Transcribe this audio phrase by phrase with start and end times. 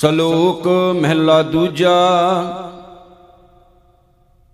[0.00, 1.94] ਸ਼ਲੋਕ ਮਹਿਲਾ ਦੂਜਾ,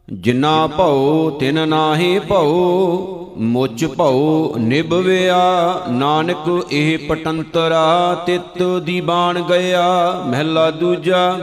[0.08, 5.36] ਜਿਨਾ ਭਉ ਤਿਨ ਨਾਹੀ ਭਉ, ਮੁਚ ਭਉ ਨਿਭਵਿਆ
[5.90, 9.86] ਨਾਨਕ ਇਹ ਪਟੰਤਰਾ ਤਿਤ ਦੀ ਬਾਣ ਗਿਆ।
[10.26, 11.38] ਮਹਿਲਾ ਦੂਜਾ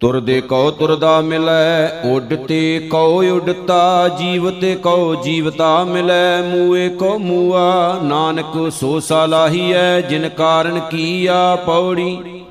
[0.00, 7.18] ਤੁਰਦੇ ਕਉ ਤੁਰਦਾ ਮਿਲੈ ਉੱਡ ਤੇ ਕਉ ਉੱਡਤਾ ਜੀਵ ਤੇ ਕਉ ਜੀਵਤਾ ਮਿਲੈ, ਮੂਏ ਕਉ
[7.18, 12.44] ਮੂਆ, ਨਾਨਕ ਸੋ ਸਾਲਾਹੀਐ ਜਿਨ ਕਾਰਨ ਕੀਆ ਪੌੜੀ।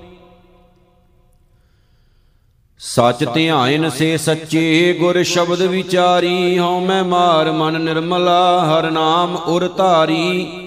[2.79, 9.67] ਸਚ ਧਿਆਇਨ ਸੇ ਸੱਚੇ ਗੁਰ ਸ਼ਬਦ ਵਿਚਾਰੀ, ਹਉ ਮੈਂ ਮਾਰ ਮਨ ਨਿਰਮਲਾ, ਹਰ ਨਾਮ ਉਰ
[9.67, 10.66] ਧਾਰੀ।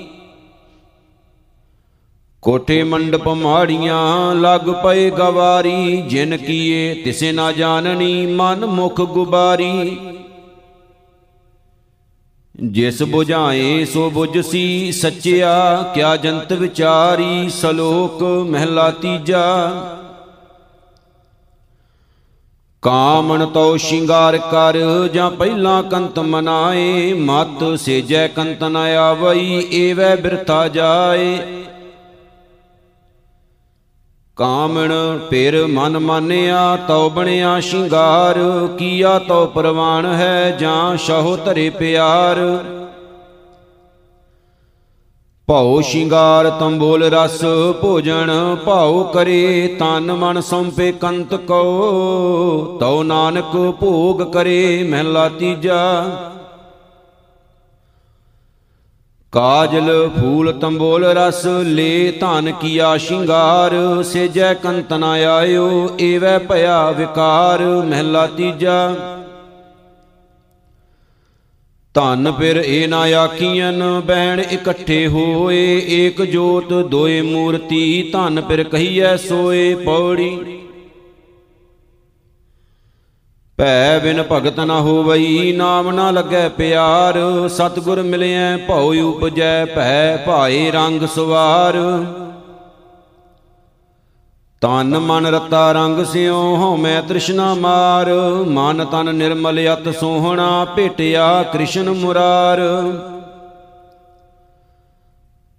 [2.43, 9.97] ਕੋਠੇ ਮੰਡਪ ਮਾੜੀਆਂ ਲੱਗ ਪਏ ਗਵਾਰੀ ਜਿਨ ਕੀਏ ਤਿਸੇ ਨਾ ਜਾਣਨੀ ਮਨ ਮੁਖ ਗੁਬਾਰੀ।
[12.55, 15.53] ਜਿਸ 부ਝਾਏ ਸੋ 부ਝਸੀ ਸੱਚਿਆ
[15.95, 19.45] ਕਿਆ ਜੰਤ ਵਿਚਾਰੀ ਸਲੋਕ ਮਹਿਲਾ ਤੀਜਾ।
[22.83, 24.79] ਕਾਮਣ ਤੋ ਸ਼ਿੰਗਾਰ ਕਰ
[25.15, 31.39] ਜਾਂ ਪਹਿਲਾਂ ਕੰਤ ਮਨਾਏ ਮਤ ਸੇਜੈ ਕੰਤ ਨ ਆਵਈ ਏਵੈ ਬਿਰਥਾ ਜਾਏ।
[34.37, 34.93] ਕਾਮਣ
[35.31, 38.39] ਫਿਰ ਮਨ ਮਾਨਿਆ, ਤਉ ਬਣਿਆ ਸ਼ਿੰਗਾਰ।
[38.79, 42.37] ਕੀਆ ਤਉ ਪ੍ਰਵਾਨ ਹੈ ਜਾਂ ਸ਼ਹੁ ਧਰੇ ਪਿਆਰ।
[45.49, 47.41] ਭਉ ਸ਼ਿੰਗਾਰ, ਤੰਬੋਲ ਰਸ
[47.81, 56.05] ਭੋਜਨ ਭਾਉ ਕਰੇ, ਤਨ ਮਨ ਸੰਪੇ ਕੰਤ ਕੋ ਤਉ ਨਾਨਕ ਭੋਗ ਕਰੇ, ਮਹਿਲਾ ਤੀਜਾ।
[59.33, 67.63] ਕਾਜਲ ਫੂਲ ਤੰਬੋਲ ਰਸ ਲੇ ਧਨ ਕੀਆ ਸ਼ਿੰਗਾਰ, ਸੇਜੈ ਕੰਤ ਨ ਆਇਓ, ਏਵੈ ਭਇਆ ਵਿਕਾਰ,
[67.63, 68.97] ਮਹਿਲਾ ਤੀਜਾ।
[71.95, 79.17] ਧਨ ਫਿਰ ਏ ਨਾ ਆਖੀਆਂ ਬੈਣ ਇਕੱਠੇ ਹੋਏ, ਏਕ ਜੋਤ ਦੋਏ ਮੂਰਤੀ, ਧਨ ਫਿਰ ਕਹੀਐ
[79.17, 80.60] ਸੋਏ ਪੌੜੀ।
[83.61, 87.17] ਭੈ ਬਿਨ ਭਗਤ ਨ ਹੋਵਈ, ਨਾਮ ਨ ਲੱਗੈ ਪਿਆਰ।
[87.49, 91.77] ਸਤਿਗੁਰ ਮਿਲਿਐ, ਭਉ ਉਪਜੈ, ਭੈ ਭਾਏ ਰੰਗ ਸਵਾਰ।
[94.61, 98.09] ਤਨ ਮਨ ਰਤਾ ਰੰਗ ਸਿਉ ਹਉਮੈ ਤ੍ਰਿਸ਼ਨਾ ਮਾਰ।
[98.47, 102.61] ਮਨ ਤਨ ਨਿਰਮਲ ਅਤ ਸੋਹਣਾ, ਭੇਟਿਆ ਕ੍ਰਿਸ਼ਨ ਮੁਰਾਰ।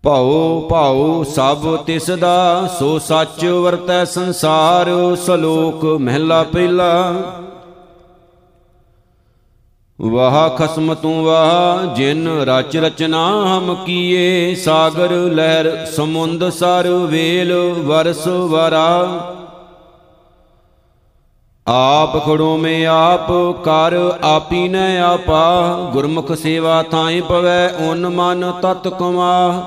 [0.04, 7.14] ਭਉ ਭਉ ਸਭ ਤਿਸ ਦਾ ਸੋ ਸੱਚ ਵਰਤੈ ਸੰਸਾਰ। ਸਲੋਕ ਮਹਿਲਾ ਪਹਿਲਾ।
[10.02, 17.54] ਵਾਹ ਖਸਮ ਤੂੰ ਵਾਹ, ਜਿਨ ਰਚ ਰਚਨਾ ਹਮ ਕੀਏ, ਸਾਗਰ ਲਹਿਰ ਸਮੁੰਦ ਸਰ ਵੇਲ
[17.86, 19.08] ਵਰਸ ਵਰਾ।
[21.68, 23.32] ਆਪ ਖੜੋ ਮੇ ਆਪ,
[23.64, 29.58] ਕਰ ਆਪੀ ਨ ਆਪਾ, ਗੁਰਮੁਖ ਸੇਵਾ ਥਾਈ ਪਵੈ ਓਨ ਮਨ ਤਤ ਕਮਾ।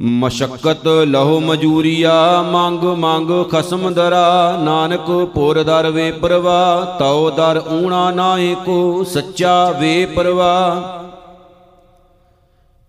[0.00, 8.10] ਮਸ਼ਕਤ ਲਹੋ ਮਜੂਰੀਆ, ਮੰਗ ਮੰਗ ਖਸਮ ਦਰਾ, ਨਾਨਕ ਪੁਰ ਦਰ ਵੇ ਪਰਵਾ, ਤਉ ਦਰ ਊਣਾ
[8.10, 10.52] ਨਾਹੀ ਕੋ ਸੱਚਾ ਵੇ ਪਰਵਾ।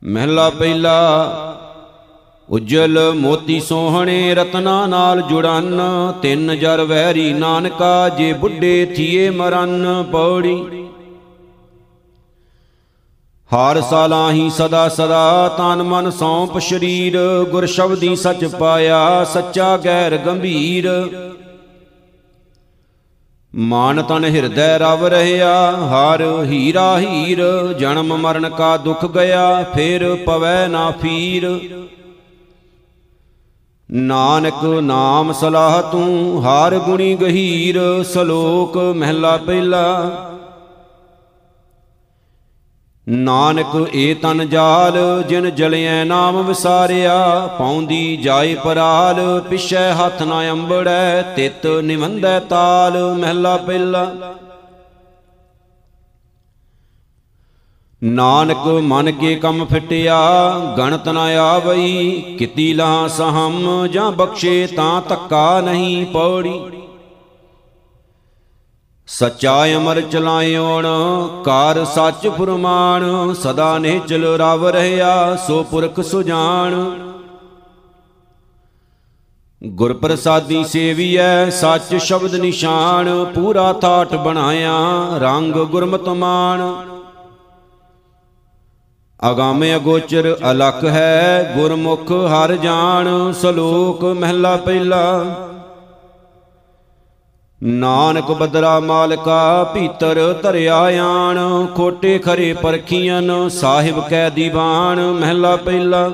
[0.03, 0.95] ਮਹਿਲਾ ਪਹਿਲਾ,
[2.49, 5.81] ਉਜਲ ਮੋਤੀ ਸੋਹਣੇ ਰਤਨਾ ਨਾਲ ਜੁੜਨ,
[6.21, 10.84] ਤਿੰਨ ਜਰ ਵੈਰੀ ਨਾਨਕਾ, ਜੇ ਬੁੱਢੇ ਥੀਏ ਮਰਨ, ਪੌੜੀ
[13.51, 17.17] ਹਰ ਸਾਲਾਹੀ ਸਦਾ ਸਦਾ ਤਨ ਮਨ ਸੌਂਪ ਸ਼ਰੀਰ,
[17.51, 20.89] ਗੁਰ ਸ਼ਬਦੀ ਸਚ ਪਾਇਆ, ਸੱਚਾ, ਗੈਰ ਗੰਭੀਰ।
[23.55, 27.43] ਮਾਨ ਤਨ ਹਿਰਦੈ ਰਵ ਰਹਿਆ, ਹਰ ਹੀਰਾ ਹੀਰ,
[27.79, 31.59] ਜਨਮ ਮਰਨ ਕਾ ਦੁਖ ਗਿਆ, ਫਿਰ ਪਵੈ ਨਾ ਫੀਰ।
[33.91, 39.85] ਨਾਨਕ ਨਾਮ ਸਲਾਹ ਤੂੰ, ਹਰ ਗੁਣੀ ਗਹੀਰ, ਸਲੋਕ ਮਹਿਲਾ ਪਹਿਲਾ।
[43.09, 51.21] ਨਾਨਕ ਏ ਤਨ ਜਾਲ, ਜਿਨ ਜਲਿਐ ਨਾਮ ਵਿਸਾਰਿਆ, ਪੌਂਦੀ ਜਾਏ ਪਰਾਲ, ਪਿਛੈ ਹੱਥ ਨਾ ਅੰਬੜੈ,
[51.21, 54.35] ਤਿਤ ਨਿਵੰਦੈ ਤਾਲ, ਮਹਿਲਾ ਪਹਿਲਾ।
[58.03, 60.19] ਨਾਨਕ ਮਨ ਕੇ ਕੰਮ ਫਿਟਿਆ,
[60.77, 66.59] ਗਣਤ ਨ ਆਵਈ, ਕਿਤੀ ਲਾ ਸਹਮ, ਜਾਂ ਬਖਸ਼ੇ ਤਾਂ ਧੱਕਾ ਨਹੀਂ ਪੌੜੀ।
[69.07, 70.85] ਸਚਾ ਅਮਰ ਚਲਾਇਓਣ,
[71.43, 77.01] ਕਾਰ ਸੱਚ ਫਰਮਾਨ, ਸਦਾ ਨਿਹਚਲ ਰਵ ਰਹਿਆ, ਸੋ ਪੁਰਖ ਸੁਜਾਨ।
[79.63, 84.73] ਗੁਰ ਪ੍ਰਸਾਦੀ ਸੇਵੀਐ, ਸੱਚ ਸ਼ਬਦ ਨਿਸ਼ਾਨ, ਪੂਰਾ ਥਾਟ ਬਣਾਇਆ,
[85.17, 86.75] ਰੰਗ ਗੁਰਮਤਿ ਮਾਨ
[89.31, 95.35] ਅਗੰਮ ਅਗੋਚਰ ਅਲਖ ਹੈ, ਗੁਰਮੁਖ ਹਰ ਜਾਣ, ਸਲੋਕ ਮਹਿਲਾ ਪਹਿਲਾ।
[97.63, 106.11] ਨਾਨਕ ਬਦਰਾ ਮਾਲਕਾ ਭੀਤਰ ਧਰਿਆ ਆਣ, ਖੋਟੇ ਖਰੇ ਪਰਖੀਆਂ ਸਾਹਿਬ ਕੈ ਦੀਵਾਨ, ਮਹਿਲਾ ਪਹਿਲਾ।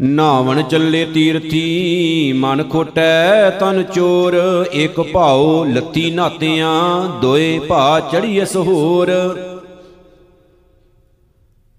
[0.00, 9.10] ਨਾਵਣ ਚੱਲੇ ਤੀਰਥੀ, ਮਨ ਖੋਟੈ ਤਨ ਚੋਰ, ਇੱਕ ਭਾਉ ਲੱਤੀ ਨਾਤਿਆਂ, ਦੋਏ ਭਾ ਚੜੀਐਸ ਹੋਰ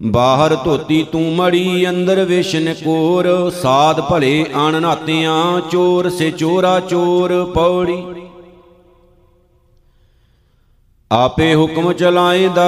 [0.06, 7.52] ਬਾਹਰ ਧੋਤੀ ਤੂੰ ਮੜੀ, ਅੰਦਰ ਵਿਸ਼ਨ ਕੋਰ। ਸਾਧ ਭਲੇ ਆਣ ਨਾਤਿਆਂ ਚੋਰ ਸੇ ਚੋਰਾ ਚੋਰ
[7.56, 8.04] ਪੌੜੀ।
[11.12, 12.66] ਆਪੇ ਹੁਕਮ ਚਲਾਏਦਾ,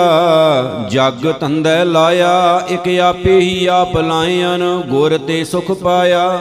[0.89, 6.39] ਜਗ ਧੰਦੈ ਲਾਇਆ, ਇਕ ਆਪੇ ਹੀ ਆਪ ਲਾਇਨ ਗੁਰ ਤੇ ਸੁਖ ਪਾਇਆ।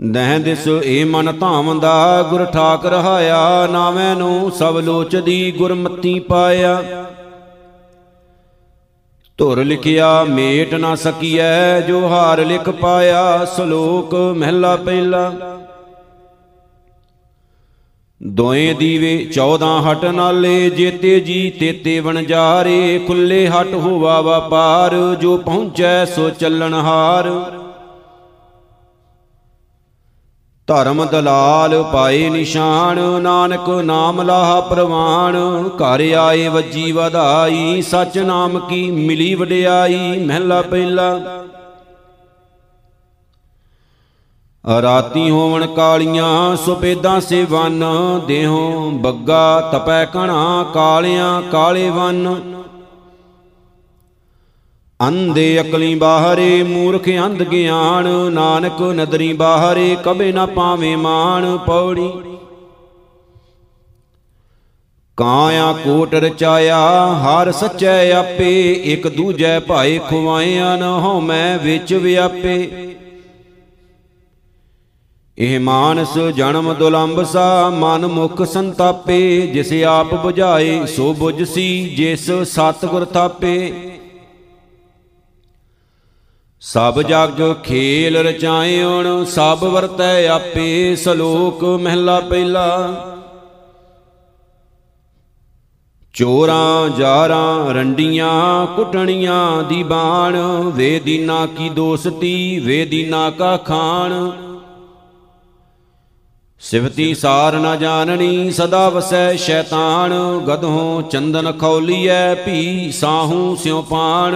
[0.00, 6.82] ਦਹਿ ਦਿਸ ਏ ਮਨ ਧਾਵੰਦਾ, ਗੁਰ ਠਾਕ ਰਹਾਇਆ, ਨਾਵੇਂ ਨੂੰ ਸਭ ਲੋਚਦੀ ਗੁਰਮਤੀ ਪਾਇਆ।
[9.38, 15.32] ਧੁਰ ਲਿਖਿਆ ਮੇਟ ਨਾ ਸਕੀਐ, ਜੋ ਹਾਰ ਲਿਖ ਪਾਇਆ ਸ਼ਲੋਕ ਮਹਿਲਾ ਪਹਿਲਾ।
[18.22, 26.04] ਦੋਏ ਦੀਵੇ 14 ਹਟ ਨਾਲੇ, ਜੇਤੇ ਜੀ ਤੇਤੇ ਵਣਜਾਰੇ ਖੁੱਲੇ ਹਟ ਹੋਵਾ ਵਪਾਰ ਜੋ ਪਹੁੰਚੈ
[26.04, 27.30] ਸੋ ਚੱਲਣ ਹਾਰ।
[30.66, 35.34] ਧਰਮ ਦਲਾਲ ਪਾਏ ਨਿਸ਼ਾਨ, ਨਾਨਕ ਨਾਮ ਲਾਹ ਪ੍ਰਵਾਨ।
[35.76, 41.20] ਘਰ ਆਏ ਵੱਜੀ ਵਧਾਈ ਸਚ ਨਾਮ ਕੀ ਮਿਲੀ ਵਡਿਆਈ, ਮਹਿਲਾ ਪਹਿਲਾ।
[44.82, 47.84] ਰਾਤੀ ਹੋਵਣ ਕਾਲੀਆਂ, ਸੁਪੇਦਾਂ ਸੇਵਨ।
[48.26, 52.36] ਦੇਹੋਂ ਬੱਗਾ ਤਪੈ ਕਣਾ, ਕਾਲਿਆਂ ਕਾਲੇ ਵਨ।
[55.00, 62.12] ਅੰਦੇ ਅਕਲੀ ਬਾਹਰੇ ਮੂਰਖ ਅੰਧ ਗਿਆਨ, ਨਾਨਕ ਨਦਰੀ ਬਾਹਰੇ ਕਬੇ ਨਾ ਪਾਵੇਂ ਮਾਨ ਪੌੜੀ।
[65.16, 66.78] ਕਾਇਆ ਕੋਟ ਰਚਾਇਆ
[67.14, 72.70] ਹਰ ਸੱਚੈ ਆਪੇ, ਇੱਕ ਦੂਜੈ ਭਾਏ ਖੁਆਇਆਂ ਨ ਹਉ ਮੈਂ ਵਿੱਚ ਵਿਆਪੇ।
[75.38, 82.30] ਇਹ ਮਾਨਸ ਜਨਮ ਦੁਲੰਭ ਸਾ, ਮਨ ਮੁਖ ਸੰਤਾਪੇ, ਜਿਸ ਆਪ 부ਝਾਏ ਸੋ 부ਝ ਸੀ, ਜਿਸ
[82.30, 83.72] ਸਤਿਗੁਰ ਥਾਪੇ।
[86.66, 92.66] ਸਭ ਜਗ ਖੇਲ ਰਚਾਇਉਣ ਸਭ ਵਰਤੈ ਆਪੇ ਸ਼ਲੋਕ ਮਹਿਲਾ ਪਹਿਲਾ।
[96.14, 100.36] ਚੋਰਾਂ, ਜਾਰਾਂ, ਰੰਡੀਆਂ, ਕੁਟਣੀਆਂ ਦੀ ਬਾਣ,
[100.74, 104.30] ਵੇ ਦੀਨਾ ਕੀ ਦੋਸਤੀ, ਵੇ ਦੀਨਾ ਕਾ ਖਾਣ।
[106.60, 114.34] ਸਿਵਤੀ ਸਾਰ ਨਾ ਜਾਣਨੀ, ਸਦਾ ਵਸੈ ਸ਼ੈਤਾਨ, ਗਧੋਂ ਚੰਦਨ ਖੌਲੀਐ, ਭੀ ਸਾਹੂ ਸਿਉ ਪਾਣ।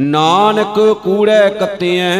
[0.00, 2.10] ਨਾਨਕ ਕੂੜੈ ਕੱਤਿਐ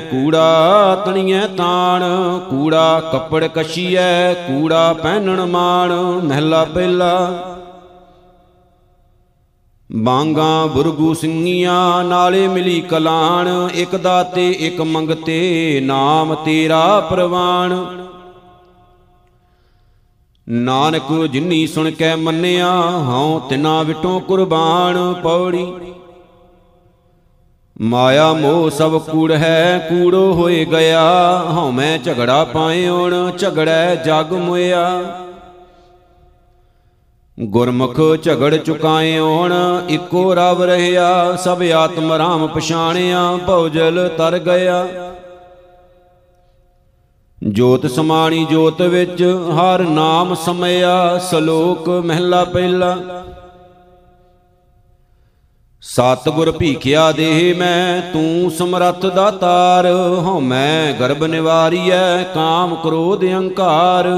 [0.00, 2.02] ਕੂੜਾ ਤਣੀਐ ਤਾਣ,
[2.50, 5.92] ਕੂੜਾ ਕੱਪੜ ਕਸ਼ੀਐ, ਕੂੜਾ ਪਹਿਨਣ ਮਾਣ,
[6.24, 7.44] ਮਹਿਲਾ ਪਹਿਲਾ।
[9.92, 17.86] ਬਾਂਗਾ ਬੁਰਗੂ ਸਿੰਘੀਆਂ ਨਾਲੇ ਮਿਲੀ ਕਲਾਣ, ਇਕ ਦਾਤੇ, ਇਕ ਮੰਗਤੇ, ਨਾਮ ਤੇਰਾ ਪ੍ਰਵਾਨ
[20.48, 25.72] ਨਾਨਕ ਜਿਨੀ ਸੁਣ ਕੇ ਮੰਨਿਆ, ਹਉ ਤਿਨਾ ਵਿਟੋਂ ਕੁਰਬਾਨ ਪੌੜੀ।
[27.80, 35.00] ਮਾਇਆ ਮੋਹ ਸਭ ਕੂੜ ਹੈ, ਕੂੜੋ ਹੋਏ ਗਿਆ। ਹਉ ਮੈਂ ਝਗੜਾ ਪਾਇਓਣ ਝਗੜੈ ਜਗ ਮੁਇਆ।
[37.40, 39.52] ਗੁਰਮੁਖ ਝਗੜ ਚੁਕਾਇਓਣ
[39.88, 44.86] ਇੱਕੋ ਰਵ ਰਹਿਆ। ਸਭ ਆਤਮ ਰਾਮ ਪਛਾਣਿਆ ਭਉਜਲ ਤਰ ਗਿਆ।
[47.48, 52.98] ਜੋਤ ਸਮਾਣੀ ਜੋਤ ਵਿੱਚ, ਹਰ ਨਾਮ ਸਮਿਆ ਸ਼ਲੋਕ ਮਹਿਲਾ ਪਹਿਲਾ।
[55.86, 59.86] ਸਤਿਗੁਰ ਭੀਖਿਆ ਦੇਹ ਮੈਂ, ਤੂੰ ਸਮਰੱਥ ਦਾਤਾਰ
[60.26, 64.08] ਹਉ ਮੈਂ ਗਰਭ ਨਿਵਾਰੀਐ, ਕਾਮ ਕ੍ਰੋਧ ਅਹੰਕਾਰ।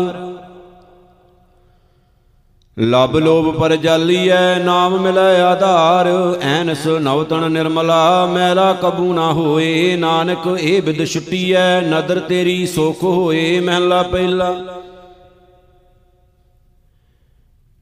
[2.79, 6.07] ਲਬ ਲੋਭ ਪਰ ਜਾਲੀਐ, ਨਾਮ ਮਿਲੈ ਆਧਾਰ।
[6.43, 13.61] ਐਨਸ ਨਵਤਨ ਨਿਰਮਲਾ, ਮੈਲਾ ਕਬੂ ਨਾ ਹੋਏ। ਨਾਨਕ ਇਹ ਬਿਦ ਛੁੱਟੀਐ, ਨਦਰ ਤੇਰੀ ਸੁਖ ਹੋਏ।
[13.61, 14.57] ਮਹਿਲਾ ਪਹਿਲਾ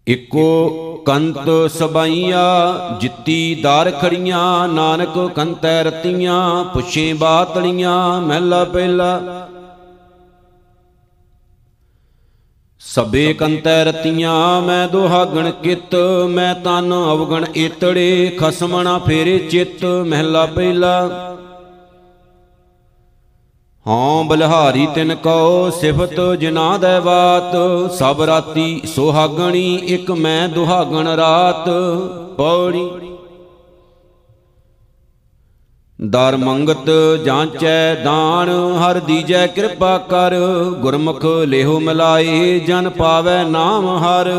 [0.08, 9.20] ਇਕੋ ਕੰਤ ਸਬਾਈਆਂ, ਜਿੱਤੀ ਦਾਰ ਖੜੀਆਂ, ਨਾਨਕ ਕੰਤੈ ਰਤੀਆਂ, ਪੁੱਛੇ ਬਾਤਲੀਆਂ, ਮਹਿਲਾ ਪਹਿਲਾ।
[12.80, 15.94] ਸਬੇ ਕੰਤੈ ਰਤੀਆਂ, ਮੈਂ ਦੁਹਾਗਣ ਕਿਤ,
[16.28, 21.11] ਮੈਂ ਤਨ ਅਵਗਣ ਏਤੜੇ, ਖਸਮਣਾ ਫੇਰੇ ਚਿੱਤ, ਮਹਿਲਾ ਪਹਿਲਾ।
[23.88, 27.56] ਹਾਂ ਬਲਹਾਰੀ ਤਿਨ ਕਉ ਸਿਫਤ ਜਿਨਾ ਦੇ ਬਾਤ,
[27.92, 31.68] ਸਭ ਰਾਤੀ ਸੁਹਾਗਣੀ ਇੱਕ ਮੈਂ ਦੁਹਾਗਣ ਰਾਤ।
[32.36, 32.90] ਪੌੜੀ।
[36.00, 36.90] ਦਰ ਮੰਗਤ
[37.24, 40.34] ਜਾਂਚੈ ਦਾਨ, ਹਰ ਦੀਜੈ ਕਿਰਪਾ ਕਰ,
[40.80, 44.30] ਗੁਰਮੁਖ ਲੇਹੋ ਮਿਲਾਏ, ਜਨ ਪਾਵੈ ਨਾਮ ਹਰ।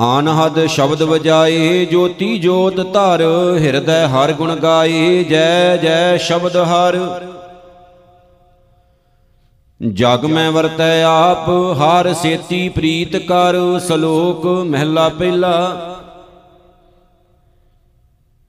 [0.00, 3.22] ਆਨਹਦ ਸ਼ਬਦ ਵਜਾਏ, ਜੋਤੀ ਜੋਤ ਧਰ,
[3.58, 7.26] ਹਿਰਦੈ ਹਰ ਗੁਣ ਗਾਏ, ਜੈ ਜੈ ਸ਼ਬਦ ਹਰ।
[9.92, 13.54] ਜਗ ਮੈਂ ਵਰਤੈ ਆਪ, ਹਰ ਸੇਤੀ ਪ੍ਰੀਤ ਕਰ,
[13.86, 15.76] ਸ਼ਲੋਕ ਮਹਿਲਾ ਪਹਿਲਾ।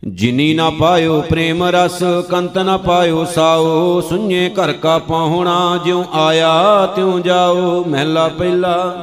[0.07, 6.85] ਜਿਨੀ ਨਾ ਪਾਇਓ ਪ੍ਰੇਮ ਰਸ, ਕੰਤ ਨਾ ਪਾਇਓ ਸਾਓ ਸੁnye ਘਰ ਕਾ ਪਾਹੁਣਾ, ਜਿਉ ਆਇਆ
[6.95, 8.95] ਤਿਉ ਜਾਓ, ਮਹਿਲਾ ਪਹਿਲਾ।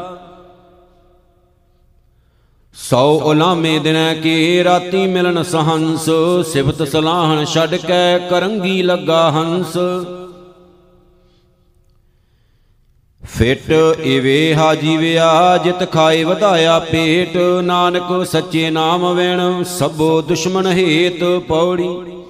[2.77, 6.11] ਸੌ ਉਲਾਮੇ ਦਿਨੈ ਕੀ ਰਾਤੀ ਮਿਲਨ ਸਹੰਸ
[6.47, 9.77] ਸਿਵਤ ਸਲਾਹਣ ਛੱਡ ਕੇ ਕਰੰਗੀ ਲੱਗਾ ਹੰਸ।
[13.39, 13.71] ਫਿਟ
[14.03, 22.24] ਇਵੇ ਹਾ ਜੀਵਿਆ, ਜਿਤ ਖਾਏ ਵਧਾਇਆ ਪੇਟ। ਨਾਨਕ ਸੱਚੇ ਨਾਮ ਵਿਣ, ਸਭੋ ਦੁਸ਼ਮਨ ਹੇਤ ਪੌੜੀ।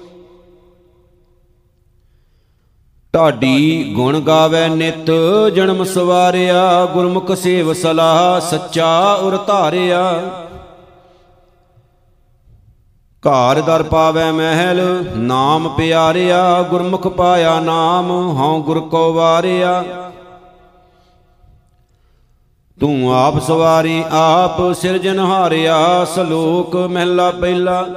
[3.15, 5.11] ਢਾਡੀ ਗੁਣ ਗਾਵੇ ਨਿਤ,
[5.55, 10.21] ਜਨਮ ਸਵਾਰਿਆ, ਗੁਰਮੁਖ ਸੇਵ ਸਲਾਹ ਸੱਚਾ ਉਰ ਧਾਰਿਆ।
[13.23, 19.83] ਘਰ ਦਰ ਪਾਵੇ ਮਹਿਲ, ਨਾਮ ਪਿਆਰਿਆ, ਗੁਰਮੁਖ ਪਾਇਆ ਨਾਮ, ਹਉ ਗੁਰ ਕੋ ਵਾਰਿਆ।
[22.79, 27.87] ਤੂੰ ਆਪ ਸਵਾਰੀ, ਆਪ ਸਿਰਜਨਹਾਰਿਆ ਸਲੋਕ ਮਹਿਲਾ ਪਹਿਲਾ।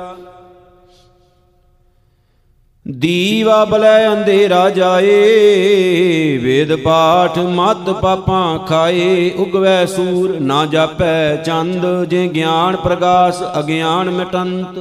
[2.89, 12.29] ਦੀਵਾ ਬਲੈ ਅੰਧੇਰਾ ਜਾਏ, ਵੇਦ ਪਾਠ ਮਤ ਪਾਪਾਂ ਖਾਏ, ਉਗਵੈ ਸੂਰ ਨਾ ਜਾਪੈ ਚੰਦ, ਜੇ
[12.29, 14.79] ਗਿਆਨ ਪ੍ਰਗਾਸ ਅਗਿਆਨ ਮਿਟੰਤ।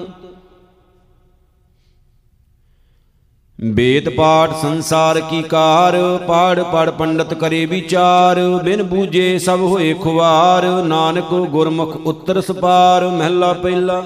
[3.62, 5.98] ਵੇਦ ਪਾਠ ਸੰਸਾਰ ਕੀ ਕਾਰ,
[6.28, 13.54] ਪਾੜ ਪੜ ਪੰਡਤ ਕਰੇ ਵਿਚਾਰ, ਬਿਨ ਬੂਝੇ ਸਭ ਹੋਏ ਖੁਵਾਰ, ਨਾਨਕ ਗੁਰਮੁਖ ਉੱਤਰ ਸਪਾਰ, ਮਹਿਲਾ
[13.54, 14.04] ਪਹਿਲਾ।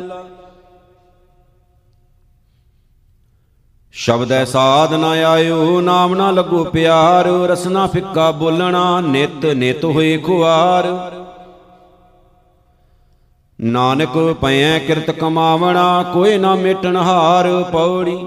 [3.93, 11.11] ਸ਼ਬਦੈ ਸਾਧ ਨ ਆਇਓ, ਨਾਮ ਨਾ ਲੱਗੋ ਪਿਆਰ, ਰਸਨਾ ਫਿੱਕਾ ਬੋਲਣਾ, ਨਿਤ ਨਿਤ ਹੋਏ ਖੁਆਰ।
[13.61, 18.17] ਨਾਨਕ ਪਇਐ ਕਿਰਤ ਕਮਾਵਣਾ, ਕੋਈ ਨਾ ਮੇਟਣ ਹਾਰ ਪੌੜੀ।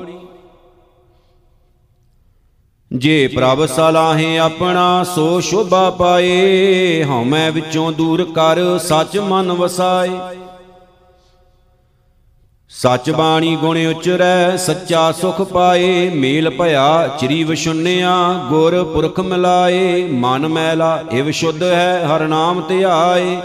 [2.93, 10.19] ਜੇ ਪ੍ਰਭ ਸਲਾਹੇ ਆਪਣਾ, ਸੋ ਸ਼ੋਭਾ ਪਾਏ, ਹਉਮੈ ਵਿੱਚੋਂ ਦੂਰ ਕਰ ਸੱਚ ਮਨ ਵਸਾਏ।
[12.77, 18.13] ਸੱਚ ਬਾਣੀ ਗੁਣ ਉਚਰੈ, ਸੱਚਾ ਸੁਖ ਪਾਏ, ਮੇਲ ਭਇਆ, ਚਰੀ ਵਿਸ਼ੁੰਨਿਆ
[18.49, 23.37] ਗੁਰ ਪੁਰਖ ਮਿਲਾਏ, ਮਨ ਮੈਲਾ, ਇਵ ਸ਼ੁੱਧ ਹੈ, ਹਰ ਨਾਮ ਧਿਆਏ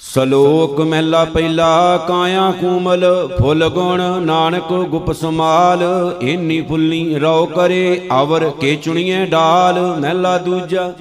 [0.00, 3.06] ਸਲੋਕ ਮਹਿਲਾ ਪਹਿਲਾ, ਕਾਇਆ ਕੂਮਲ,
[3.38, 5.82] ਫੁੱਲ ਗੁਣ, ਨਾਨਕ ਗੁਪ ਸਮਾਲ
[6.22, 10.92] ਏਨੀ ਫੁੱਲੀ ਰਉ ਕਰੇ ਅਵਰ ਕੇ ਚੁਣੀਏ ਡਾਲ, ਮਹਿਲਾ ਦੂਜਾ।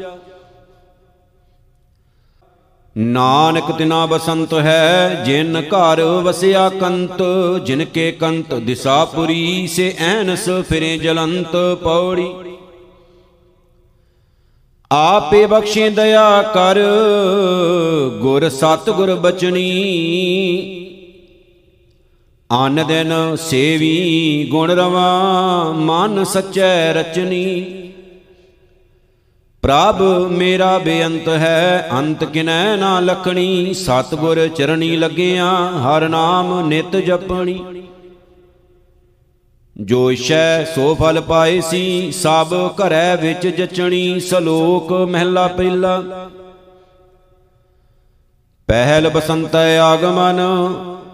[2.98, 7.22] ਨਾਨਕ ਤਿਨਾ ਬਸੰਤ ਹੈ, ਜਿਨ ਘਰ ਵਸਿਆ ਕੰਤ
[7.66, 12.30] ਜਿਨ ਕੇ ਕੰਤ ਦਿਸਾਪੁਰੀ ਸੇ ਐਨਸ ਫਿਰੇ ਜਲੰਤ ਪੌੜੀ।
[14.92, 16.80] ਆਪੇ ਬਖਸ਼ੇ ਦਇਆ ਕਰ,
[18.22, 19.64] ਗੁਰ ਸਤ ਗੁਰ ਬਚਨੀ।
[22.66, 27.66] ਅਨ ਦਿਨ ਸੇਵੀ ਗੁਣ ਰਵਾ, ਮਨ ਸਚੈ ਰਚਨੀ।
[29.62, 35.46] ਪ੍ਰਭ ਮੇਰਾ ਬੇਅੰਤ ਹੈ, ਅੰਤ ਕਿਨੈ ਨਾ ਲਖਣੀ, ਸਤਗੁਰ ਚਰਣੀ ਲੱਗਿਆ,
[35.78, 37.66] ਹਰ ਨਾਮ ਨਿਤ ਜਪਣੀ।
[39.76, 46.02] ਜੋ ਇਛੈ ਸੋ ਫਲ ਪਾਏ ਸੀ, ਸਭ ਘਰੈ ਵਿੱਚ ਜਚਣੀ, ਸਲੋਕ ਮਹਿਲਾ ਪਹਿਲਾ।
[48.68, 50.42] ਪਹਿਲ ਬਸੰਤ ਆਗਮਨ,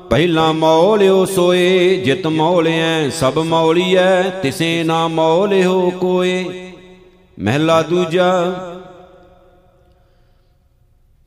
[0.10, 6.70] ਪਹਿਲਾ ਮੌਲਿਓ ਸੋਏ, ਜਿਤ ਮੌਲਿਐ ਸਭ ਮੌਲੀਐ, ਤਿਸੇ ਨਾ ਮੌਲਿਓ ਕੋਏ।
[7.38, 8.32] ਮਹਿਲਾ ਦੂਜਾ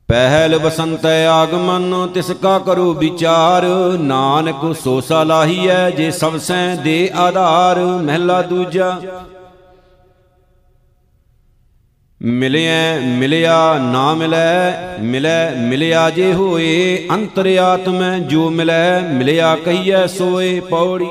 [0.09, 3.65] ਪਹਿਲ ਬਸੰਤ ਆਗਮਨ ਤਿਸ ਕਾ ਕਰੋ ਵਿਚਾਰ
[4.01, 8.99] ਨਾਨਕ ਸੋ ਸਲਾਹੀਐ ਜੇ ਸਭ ਸੈ ਦੇ ਆਧਾਰ ਮਹਿਲਾ ਦੂਜਾ
[12.21, 21.09] ਮਿਲਿਐ ਮਿਲਿਆ ਨਾ ਮਿਲੈ ਮਿਲੈ ਮਿਲਿਆ ਜੇ ਹੋਏ ਅੰਤਰਿਆਤਮੈ ਜੋ ਮਿਲੈ ਮਿਲਿਆ ਕਹੀਐ ਸੋਏ ਪੌੜੀ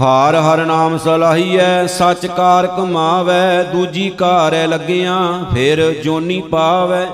[0.00, 7.06] ਹਾਰ ਹਰ ਨਾਮ ਸਲਾਹੀਐ, ਸੱਚ ਕਾਰ ਕਮਾਵੈ, ਦੂਜੀ ਕਾਰੈ ਲੱਗਿਆ, ਫਿਰ ਜੋਨੀ ਪਾਵੈ।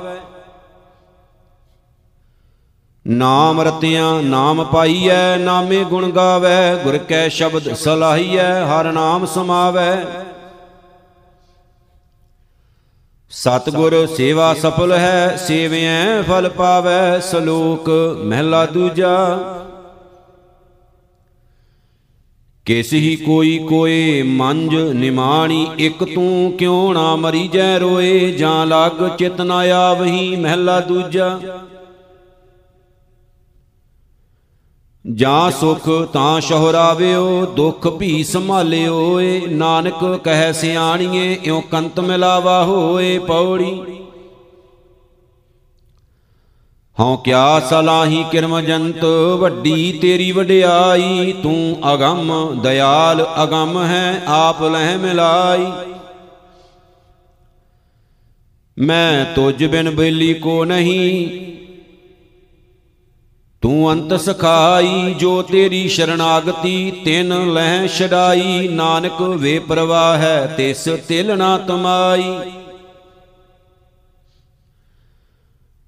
[3.06, 10.04] ਨਾਮ ਰਤਿਆਂ ਨਾਮ ਪਾਈਐ, ਨਾਮੇ ਗੁਣ ਗਾਵੈ, ਗੁਰ ਕੈ ਸ਼ਬਦ ਸਲਾਹੀਐ, ਹਰ ਨਾਮ ਸਮਾਵੈ।
[13.30, 17.90] ਸਤਗੁਰ ਸੇਵਾ ਸਫਲ ਹੈ, ਸੇਵਿਐ ਫਲ ਪਾਵੈ, ਸਲੋਕ
[18.24, 19.38] ਮਹਿਲਾ ਦੂਜਾ।
[22.70, 28.32] ਕਿਸ ਹੀ ਕੋਈ ਕੋਏ ਮੰਜ ਨਿਮਾਣੀ, ਇਕ ਤੂੰ ਕਿਉ ਨਾ ਮਰੀ ਜੈ ਰੋਏ?
[28.32, 31.40] ਜਾਂ ਲੱਗ ਚਿਤ ਨਾ ਆਵਹੀ ਮਹਿਲਾ ਦੂਜਾ।
[35.12, 43.18] ਜਾਂ ਸੁਖ ਤਾਂ ਸ਼ਹੁਰਾਵਿਓ, ਦੁਖ ਭੀ ਸੰਭਾਲਿਓ ਏ ਨਾਨਕ ਕਹਿ ਸਿਆਣੀਏ, ਇਉ ਕੰਤ ਮਿਲਾਵਾ ਹੋਏ
[43.18, 43.99] ਪੌੜੀ।
[47.00, 49.04] ਹਉ ਕਿਆ ਸਲਾਹੀ ਕਿਰਮ ਜੰਤ,
[49.40, 55.66] ਵੱਡੀ ਤੇਰੀ ਵਡਿਆਈ, ਤੂੰ ਅਗੰਮ ਦਇਆਲ, ਅਗੰਮ ਹੈ ਆਪ ਲਹਿ ਮਿਲਾਈ।
[58.76, 61.28] ਮੈਂ ਤੁਝ ਬਿਨ ਬੇਲੀ ਕੋ ਨਹੀਂ,
[63.62, 71.36] ਤੂੰ ਅੰਤ ਸਖਾਈ, ਜੋ ਤੇਰੀ ਸ਼ਰਣਾਗਤੀ, ਤਿਨ ਲਹਿ ਛਡਾਈ। ਨਾਨਕ ਵੇ ਪ੍ਰਵਾਹ ਹੈ, ਤਿਸ ਤਿਲ
[71.38, 72.32] ਨਾ ਤਮਾਈ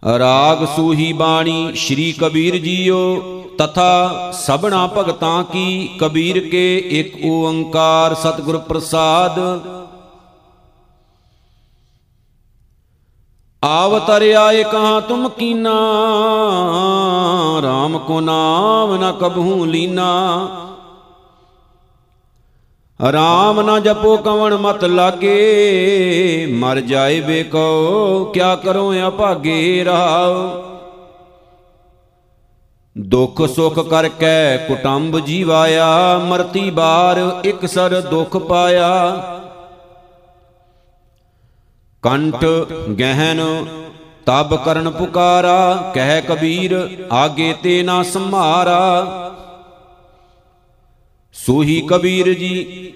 [0.03, 2.99] ਰਾਗ ਸੂਹੀ ਬਾਣੀ ਸ਼੍ਰੀ ਕਬੀਰ ਜੀਓ
[3.59, 9.39] ਤਥਾ ਸਭਨਾ ਭਗਤਾਂ ਕੀ ਕਬੀਰ ਕੇ ਇੱਕ ਓੰਕਾਰ ਸਤਿਗੁਰ ਪ੍ਰਸਾਦ
[13.63, 15.73] आवतर आए कहाँ तुम कीना
[17.63, 20.09] राम को नाम न कबहू लीना
[23.02, 30.36] ਰਾਮ ਨਾ ਜਪੋ ਕਵਣ ਮਤ ਲਾਗੇ, ਮਰ ਜਾਏ ਬੇਕੋ ਕਿਆ ਕਰੋ ਅਭਾਗੇ ਰਾਵ
[32.96, 38.90] ਦੁੱਖ ਸੁਖ ਕਰਕੇ ਕੁਟੰਬ ਜੀਵਾਇਆ, ਮਰਤੀ ਬਾਰ ਇੱਕ ਸਰ ਦੁੱਖ ਪਾਇਆ।
[42.02, 42.44] ਕੰਠ
[43.00, 43.42] ਗਹਿਨ
[44.26, 46.76] ਤਬ ਕਰਨ ਪੁਕਾਰਾ, ਕਹਿ ਕਬੀਰ,
[47.12, 48.80] ਆਗੇ ਤੇ ਨਾ ਸੰਮਾਰਾ
[51.34, 52.92] ਸੂਹੀ ਕਬੀਰ ਜੀ,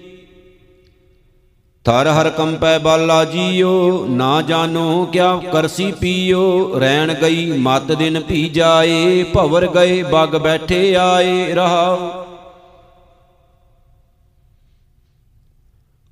[1.85, 8.47] ਥਰ ਹਰ ਕੰਪੈ ਬਾਲਾ ਜੀਓ, ਨਾ ਜਾਣੋ ਕਿਆ ਕਰਸੀ ਪੀਓ ਰਹਿਣ ਗਈ ਮਤ ਦਿਨ ਭੀ
[8.49, 12.11] ਜਾਏ, ਭਵਰ ਗਏ ਬਗ ਬੈਠੇ ਆਏ ਰਹਾਓ।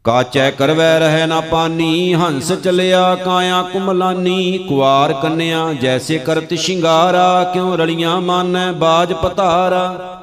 [0.06, 7.76] ਕਾਚੈ ਕਰਵੈ ਰਹਿ ਨਾ ਪਾਨੀ, ਹੰਸ ਚਲਿਆ ਕਾਇਆ ਕੁਮਲਾਨੀ, ਕੁਆਰ ਕੰਨਿਆ ਜੈਸੇ ਕਰਤ ਸ਼ਿੰਗਾਰਾ, ਕਿਉ
[7.76, 10.22] ਰਲੀਆਂ ਮਾਨੈ ਬਾਜ ਪਤਾਰਾ।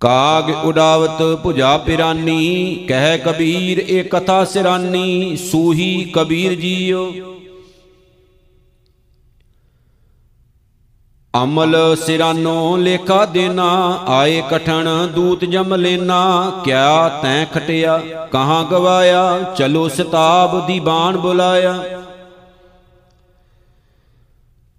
[0.00, 7.12] ਕਾਗ ਉਡਾਵਤ ਭੁਜਾ ਪਿਰਾਨੀ, ਕਹਿ ਕਬੀਰ ਇਹ ਕਥਾ ਸਿਰਾਨੀ, ਸੂਹੀ ਕਬੀਰ ਜੀਓ।
[11.42, 17.98] ਅਮਲ ਸਿਰਾਨੋ ਲੇਖਾ ਦੇਨਾ, ਆਏ ਕਠਣ ਦੂਤ ਜਮ ਲੈਨਾ, ਕਿਆ ਤੈਂ ਖਟਿਆ,
[18.32, 21.99] ਕਹਾਂ ਗਵਾਇਆ, ਚਲੋ ਸਿਤਾਬ ਦੀਵਾਨ ਬੁਲਾਇਆ।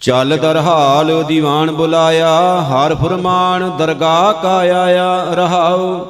[0.01, 6.05] ਚੱਲ ਦਰਹਾਲ ਦੀਵਾਨ ਬੁਲਾਇਆ, ਹਰ ਫਰਮਾਨ ਦਰਗਾਹ ਕਾ ਆਇਆ, ਰਹਾਉ।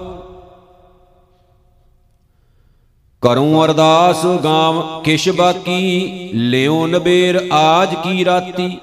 [3.21, 8.79] ਕਰੂੰ ਅਰਦਾਸ ਗਾਮ ਕਿਛ ਬਾਕੀ, ਲਿਓ ਨਬੇਰ ਆਜ ਕੀ ਰਾਤੀ।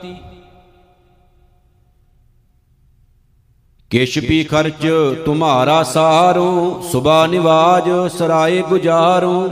[3.91, 4.87] ਕਿਛ ਵੀ ਖਰਚ
[5.25, 9.49] ਤੁਮਾਰਾ ਸਾਰੋ, ਸੁਬਾ ਨਿਵਾਜ ਸਰਾਏ ਗੁਜਾਰੋ।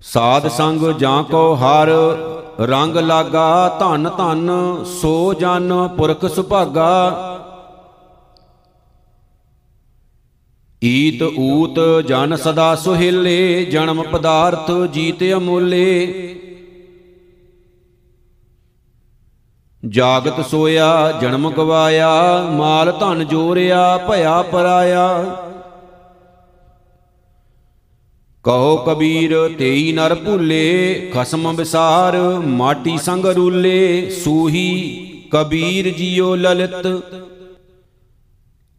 [0.00, 1.88] ਸਾਧ ਸੰਗ ਜਾਂ ਕੋ ਹਰ
[2.60, 4.50] ਰੰਗ ਲਾਗਾ ਧਨ ਧਨ,
[4.84, 6.90] ਸੋ ਜਨ ਪੁਰਖ ਸੁਭਾਗਾ।
[10.84, 16.36] ਈਤ ਊਤ ਜਨ ਸਦਾ ਸੁਹੇਲੇ, ਜਨਮ ਪਦਾਰਥ ਜੀਤ ਅਮੋਲੇ।
[19.82, 22.10] ਜਾਗਤ ਸੋਇਆ, ਜਨਮ ਗਵਾਇਆ,
[22.50, 25.36] ਮਾਲ ਧਨ ਜੋਰਿਆ, ਭਇਆ ਪਰਾਇਆ।
[28.44, 36.86] ਕਹੋ ਕਬੀਰ, ਤੇਈ ਨਰ ਭੁੱਲੇ, ਖਸਮ ਵਿਸਾਰ, ਮਾਟੀ ਸੰਗ ਰੂਲੇ, ਸੂਹੀ ਕਬੀਰ ਜੀਓ ਲਲਿਤ।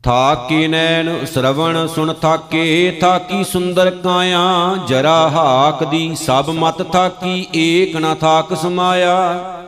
[0.03, 7.95] ਥਾਕੇ ਨੈਣ ਸ਼ਰਵਣ ਸੁਣ ਥਾਕੇ, ਥਾਕੀ ਸੁੰਦਰ ਕਾਇਆ, ਜਰਾ ਹਾਕ ਦੀ ਸਭ ਮਤ ਥਾਕੀ, ਏਕ
[7.95, 9.60] ਨਾ ਥਾਕ ਸਮਾਇਆ।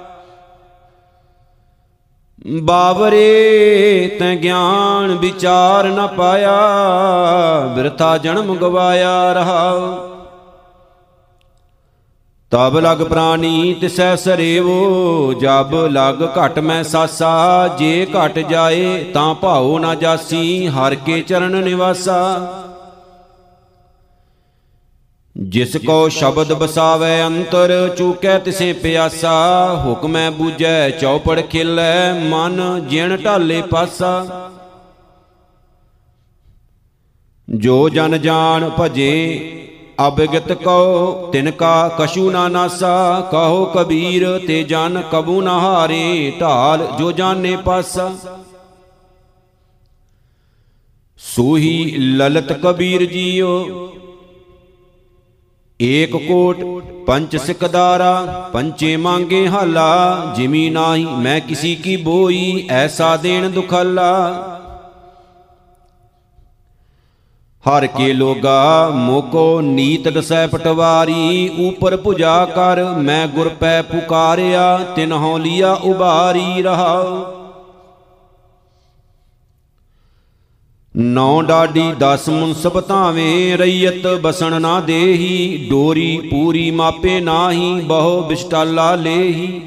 [2.62, 6.56] ਬਾਵਰੇ ਤੈ ਗਿਆਨ ਵਿਚਾਰ ਨ ਪਾਇਆ,
[7.76, 9.74] ਬਿਰਥਾ ਜਨਮ ਗਵਾਇਆ ਰਹਾ।
[12.52, 19.80] ਤਬ ਲਗ ਪ੍ਰਾਨੀ ਤਿਸੈ ਸਰੇਵੋ, ਜਬ ਲਗ ਘਟ ਮੈਂ ਸਾਸਾ, ਜੇ ਘਟ ਜਾਏ ਤਾਂ ਭਾਉ
[19.80, 22.50] ਨਾ ਜਾਸੀ, ਹਰ ਕੇ ਚਰਨ ਨਿਵਾਸਾ।
[25.36, 29.32] ਜਿਸ ਕੋ ਸ਼ਬਦ ਬਸਾਵੇ ਅੰਤਰ, ਚੂਕੈ ਤਿਸੇ ਪਿਆਸਾ।
[29.86, 34.50] ਹੁਕਮੈ ਬੂਝੈ, ਚੌਪੜ ਖਿਲੈ, ਮਨ ਜਿਣ ਢਾਲੇ ਪਾਸਾ।
[37.50, 39.50] ਜੋ ਜਨ ਜਾਣ ਭਜੇ
[40.08, 46.88] ਅਬਗਤ ਕਉ, ਤਿਨ ਕਾ ਕਛੂ ਨਾ ਨਾਸਾ। ਕਹੋ ਕਬੀਰ, ਤੇ ਜਨ ਕਬੂ ਨਾ ਹਾਰੇ, ਢਾਲ
[46.98, 48.12] ਜੋ ਜਾਣੇ ਪਾਸਾ।
[51.18, 53.93] ਸੂਹੀ ਲਲਤ ਕਬੀਰ ਜੀਓ
[55.84, 56.58] ਏਕ ਕੋਟ
[57.08, 64.50] ਪੰਚ ਸਿਕਦਾਰਾ ਪੰਚੇ ਮੰਗੇ ਹਾਲਾ, ਜਿਮੀ ਨਾਹੀ ਮੈਂ ਕਿਸੀ ਕੀ ਬੋਈ, ਐਸਾ ਦੇਣ ਦੁਖਾਲਾ।
[67.70, 75.40] ਹਰ ਕੇ ਲੋਗਾ ਮੋਕੋ ਨੀਤ ਦਸੈ ਪਟਵਾਰੀ, ਉਪਰ ਭੁਜਾ ਕਰ ਮੈਂ ਗੁਰ ਪੈ ਪੁਕਾਰਿਆ, ਤਿਨਹੋਂ
[75.40, 77.43] ਲੀਆ ਉਬਾਰੀ ਰਹਾਉ।
[80.98, 88.96] ਨੌ ਡਾਡੀ ਦਸ ਮੁਨਸਬ ਧਾਵੇਂ ਰਈਅਤ ਬਸਣ ਨਾ ਦੇਹੀ, ਡੋਰੀ ਪੂਰੀ ਮਾਪੇ ਨਾਹੀ, ਬਹੁ ਬਿਸ਼ਟਾਲਾ
[88.96, 89.62] ਲੇਹੀ।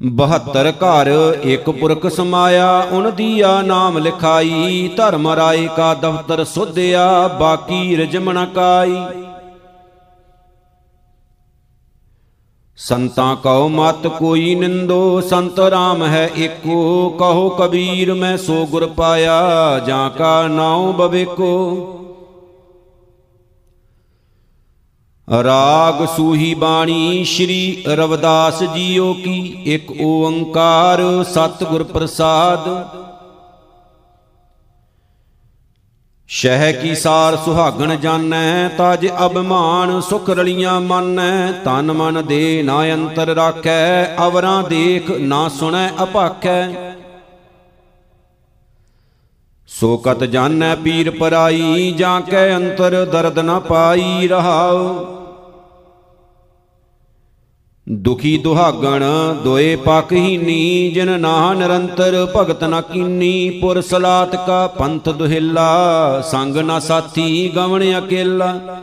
[0.00, 7.96] 72 ਘਰ ਇੱਕ ਪੁਰਖ ਸਮਾਇਆ, ਉਨ ਦੀਆ ਨਾਮ ਲਿਖਾਈ, ਧਰਮ ਰਾਏ ਕਾ ਦਫ਼ਤਰ ਸੁਧਿਆ, ਬਾਕੀ
[7.96, 8.96] ਰਜਮਣ ਕਾਈ।
[12.78, 19.78] ਸੰਤਾਂ ਕਉ ਮਤ ਕੋਈ ਨਿੰਦੋ, ਸੰਤ ਰਾਮ ਹੈ ਏਕੋ। ਕਹੋ ਕਬੀਰ, ਮੈਂ ਸੋ ਗੁਰ ਪਾਇਆ,
[19.78, 21.94] ਜਾਂ ਕਾ ਨਾਉ ਬਵੇਕੋ।
[25.44, 32.68] ਰਾਗ ਸੂਹੀ ਬਾਣੀ ਸ਼੍ਰੀ ਰਵਦਾਸ ਜੀਓ ਕੀ, ਇੱਕ ਓੰਕਾਰ ਸਤਿਗੁਰ ਪ੍ਰਸਾਦ।
[36.28, 43.26] ਸ਼ਹਿ ਕੀ ਸਾਰ ਸੁਹਾਗਣ ਜਾਣੈ, ਤਜ ਅਭਿਮਾਨ ਸੁਖ ਰਲੀਆਂ ਮੰਨੈ। ਤਨ ਮਨ ਦੇ ਨਾ ਅੰਤਰ
[43.26, 46.94] ਰਾਖੈ, ਅਵਰਾਂ ਦੇਖ ਨਾ ਸੁਣੈ ਅਪਾਖੈ।
[49.66, 55.17] ਸੋ ਕਤ ਜਾਣੈ ਪੀਰ ਪਰਾਈ, ਜਾਂ ਕੈ ਅੰਤਰ ਦਰਦ ਨਾ ਪਾਈ ਰਹਾਉ।
[57.90, 59.04] ਦੁਖੀ ਦੁਹਾਗਣ,
[59.44, 66.56] ਦੋਏ ਪਖ ਹੀਨੀ ਜਿਨ ਨਾ ਨਿਰੰਤਰ ਭਗਤ ਨਾ ਕੀਨੀ, ਪੁਰ ਸਲਾਤ ਕਾ ਪੰਥ ਦੁਹਿਲਾ, ਸੰਗ
[66.56, 68.82] ਨਾ ਸਾਥੀ ਗਵਣ ਅਕੇਲਾ।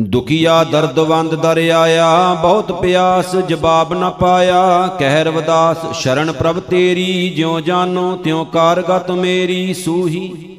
[0.00, 7.60] ਦੁਖੀਆ ਦਰਦਵੰਦ ਦਰ ਆਇਆ, ਬਹੁਤ ਪਿਆਸ ਜਵਾਬ ਨਾ ਪਾਇਆ। ਕਹਿ ਰਵਦਾਸ ਸ਼ਰਨ ਪ੍ਰਭ ਤੇਰੀ, ਜਿਉ
[7.60, 10.56] ਜਾਨੋ ਤਿਉ ਕਾਰਗਤ ਮੇਰੀ, ਸੂਹੀ।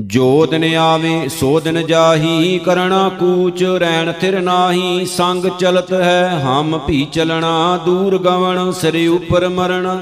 [0.00, 6.78] ਜੋ ਦਿਨ ਆਵੇ ਸੋ ਦਿਨ ਜਾਹੀ, ਕਰਣਾ ਕੂਚ ਰਹਿਣ ਥਿਰ ਨਾਹੀ, ਸੰਗ ਚਲਤ ਹੈ, ਹਮ
[6.78, 9.98] ਭੀ ਚਲਣਾ, ਦੂਰ ਗਵਣ, ਸਿਰ ਉਪਰ ਮਰਣਾ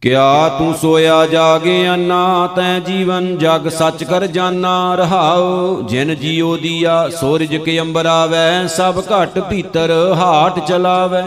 [0.00, 7.08] ਕਿਆ ਤੂੰ ਸੋਇਆ ਜਾਗੇ ਅੰਨਾ, ਤੈ ਜੀਵਨ ਜਗ ਸੱਚ ਕਰ ਜਾਨਾ, ਰਹਾਉ, ਜਿਨ ਜੀਉ ਦੀਆ,
[7.08, 11.24] ਸੂਰਜ ਕੇ ਅੰਬਰ ਆਵੈ, ਸਭ ਘਟ ਭੀਤਰ ਹਾਟ ਚਲਾਵੈ।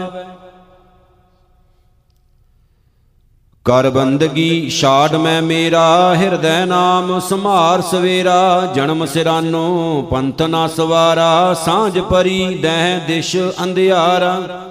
[3.66, 11.98] ਕਰ ਬੰਦਗੀ ਛਾੜ ਮੈਂ ਮੇਰਾ, ਹਿਰਦੈ ਨਾਮ ਸਮਾਰ ਸਵੇਰਾ। ਜਨਮ ਸਿਰਾਨੋ, ਪੰਥ ਨਾ ਸਵਾਰਾ, ਸਾਂਝ
[11.98, 14.64] ਪਰੀ, ਦਹਿ ਦਿਸ਼ ਅੰਧਿਆਰਾ।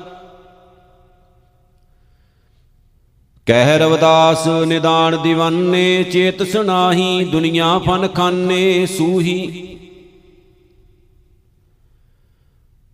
[3.46, 9.78] ਕਹਿ ਰਵਦਾਸ ਨਿਦਾਨ دیਵਾਨੇ ਚੇਤ ਸੁਨਾਹੀ ਦੁਨੀਆ ਫਨ ਖਾਨੇ, ਸੂਹੀ।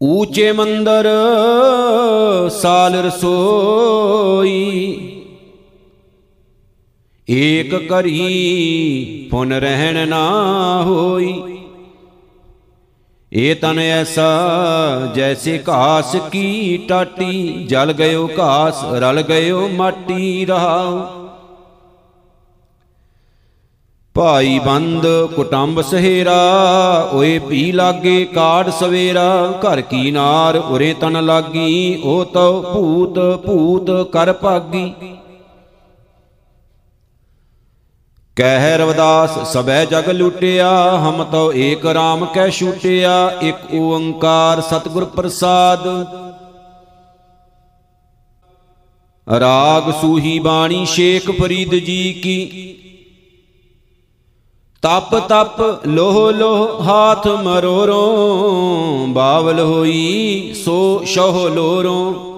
[0.03, 1.09] ਊਚੇ ਮੰਦਰ,
[2.61, 5.07] ਸਾਲ ਰਸੋਈ।
[7.31, 10.21] ਏਕ ਕਰੀ ਪੁਨ ਰਹਿਣ ਨਾ
[10.83, 11.33] ਹੋਈ।
[13.31, 14.25] ਏ ਤਨ ਐਸਾ
[15.15, 20.99] ਜੈਸੇ ਘਾਸ ਕੀ ਟਾਟੀ, ਜਲ ਗਇਓ ਘਾਸ, ਰਲ ਗਇਓ ਮਾਟੀ ਰਹਾਉ।
[24.15, 32.01] ਭਾਈ ਬੰਦ ਕੁਟੰਬ ਸਹੇਰਾ, ਓਏ ਪੀ ਲਾਗੇ ਕਾੜ ਸਵੇਰਾ। ਘਰ ਕੀ ਨਾਰ ਉਰੇ ਤਨ ਲਾਗੀ
[32.03, 34.91] ਓ ਤਉ ਭੂਤ ਭੂਤ ਕਰ ਭਾਗੀ।
[38.35, 45.87] ਕਹਿ ਰਵਦਾਸ ਸਬੈ ਜਗ ਲੁੱਟਿਆ, ਹਮ ਤਉ ਏਕ ਰਾਮ ਕੈ ਛੂਟਿਆ, ਇਕ ਓੰਕਾਰ ਸਤਿਗੁਰ ਪ੍ਰਸਾਦ।
[49.39, 52.75] ਰਾਗ ਸੂਹੀ ਬਾਣੀ ਸ਼ੇਖ ਫਰੀਦ ਜੀ ਕੀ।
[54.81, 62.30] ਤਪ ਤਪ ਲੋਹ ਲੋਹ ਹਾਥ ਮਰੋਰੋ, ਬਾਵਲ ਹੋਈ ਸੋ ਸ਼ੋਹ ਲੋਰੋ।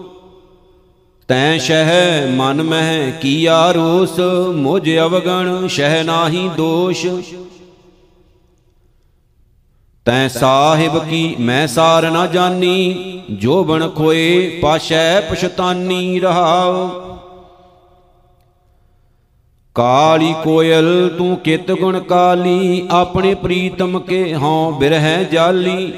[1.27, 4.19] ਤੈ ਸ਼ਹਿ ਮਨ ਮਹਿ ਕੀਆ ਰੋਸ,
[4.55, 7.05] ਮੁਝ ਅਵਗਣ ਸ਼ਹਿ ਨਾਹੀ ਦੋਸ਼।
[10.05, 16.89] ਤੈ ਸਾਹਿਬ ਕੀ ਮੈਂ ਸਾਰ ਨਾ ਜਾਣੀ ਜੋ ਬਣ ਖੋਏ ਪਾਸ਼ੈ ਪਛਤਾਨੀ ਰਹਾਉ।
[19.75, 25.93] ਕਾਲੀ ਕੋਇਲ ਤੂੰ ਕਿਤ ਗੁਣ ਕਾਲੀ, ਆਪਣੇ ਪ੍ਰੀਤਮ ਕੇ ਹਉ ਬਿਰਹਿ ਜਾਲੀ।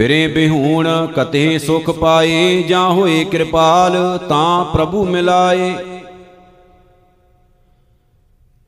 [0.00, 5.74] ਫਿਰੇ ਬਿਹੂਣ ਕਤੇ ਸੁਖ ਪਾਏ, ਜਾਂ ਹੋਏ ਕਿਰਪਾਲ ਤਾਂ ਪ੍ਰਭੂ ਮਿਲਾਏ।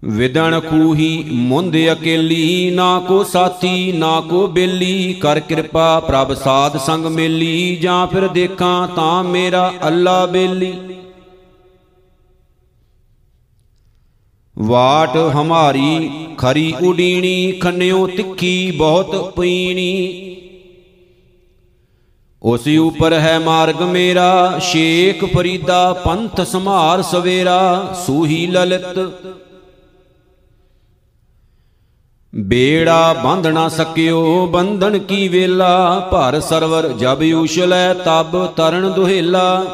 [0.05, 7.07] ਵਿਦਣ ਖੂਹੀ ਮੁੰਦ ਅਕੇਲੀ, ਨਾ ਕੋ ਸਾਥੀ, ਨਾ ਕੋ ਬੇਲੀ, ਕਰ ਕਿਰਪਾ ਪ੍ਰਭ ਸਾਧ ਸੰਗ
[7.07, 10.75] ਮੇਲੀ, ਜਾਂ ਫਿਰ ਦੇਖਾਂ ਤਾਂ ਮੇਰਾ ਅੱਲਾ ਬੇਲੀ।
[14.59, 20.32] ਵਾਟ ਹਮਾਰੀ ਖਰੀ ਉਡੀਣੀ, ਖੰਨਿਓ ਤਿੱਖੀ ਬਹੁਤ ਪੀਣੀ।
[22.43, 28.99] ਉਸੇ ਉਪਰ ਹੈ ਮਾਰਗ ਮੇਰਾ, ਸ਼ੇਖ ਫਰੀਦਾ ਪੰਥ ਸਮਾਰ ਸਵੇਰਾ, ਸੂਹੀ ਲਲਿਤ।
[32.35, 39.65] ਬੇੜਾ ਬੰਧ ਨਾ ਸਕਿਓ, ਬੰਧਨ ਕੀ ਵੇਲਾ, ਭਰ ਸਰਵਰ ਜਬ ਉਛਲੈ ਤਬ ਤਰਨ ਦੁਹੇਲਾ।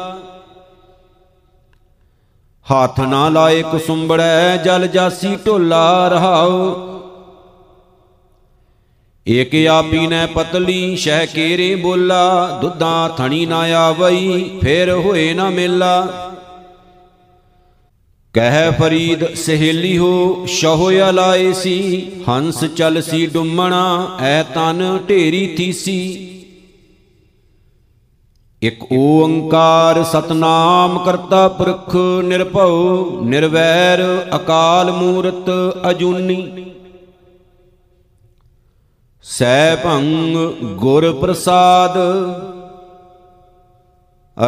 [2.67, 6.98] ਹੱਥ ਨਾ ਲਾਏ ਕੁਸੁੰਬੜੈ, ਜਲ ਜਾਸੀ ਢੋਲਾ ਰਹਾਉ
[9.29, 16.07] ਏਕ ਆਪੀ ਨੈ ਪਤਲੀ, ਸ਼ਹਿ ਕੇਰੇ ਬੋਲਾ, ਦੁੱਧਾਂ ਥਣੀ ਨਾ ਆਵਈ, ਫਿਰ ਹੋਏ ਨਾ ਮੇਲਾ।
[18.33, 26.25] ਕਹਿ ਫਰੀਦ, ਸਹੇਲੀ ਹੋ, ਸ਼ਹੁ ਲਾਏ ਸੀ, ਹੰਸ ਚਲ ਸੀ ਡੁੰਮਣਾ, ਐ ਤਨ ਢੇਰੀ ਥੀਸੀ।
[28.63, 35.49] ਇਕ ਓੰਕਾਰ ਸਤਨਾਮ ਕਰਤਾ ਪੁਰਖ ਨਿਰਭਉ, ਨਿਰਵੈਰ ਅਕਾਲ ਮੂਰਤ
[35.89, 36.68] ਅਜੂਨੀ।
[39.21, 41.97] ਸੈ ਭੰਗ ਗੁਰ ਪ੍ਰਸਾਦ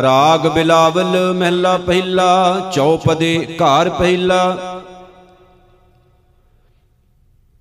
[0.01, 4.57] ਰਾਗ ਬਿਲਾਵਲ ਮਹਿਲਾ ਪਹਿਲਾ, ਚੌਪਦੇ ਘਰ ਪਹਿਲਾ।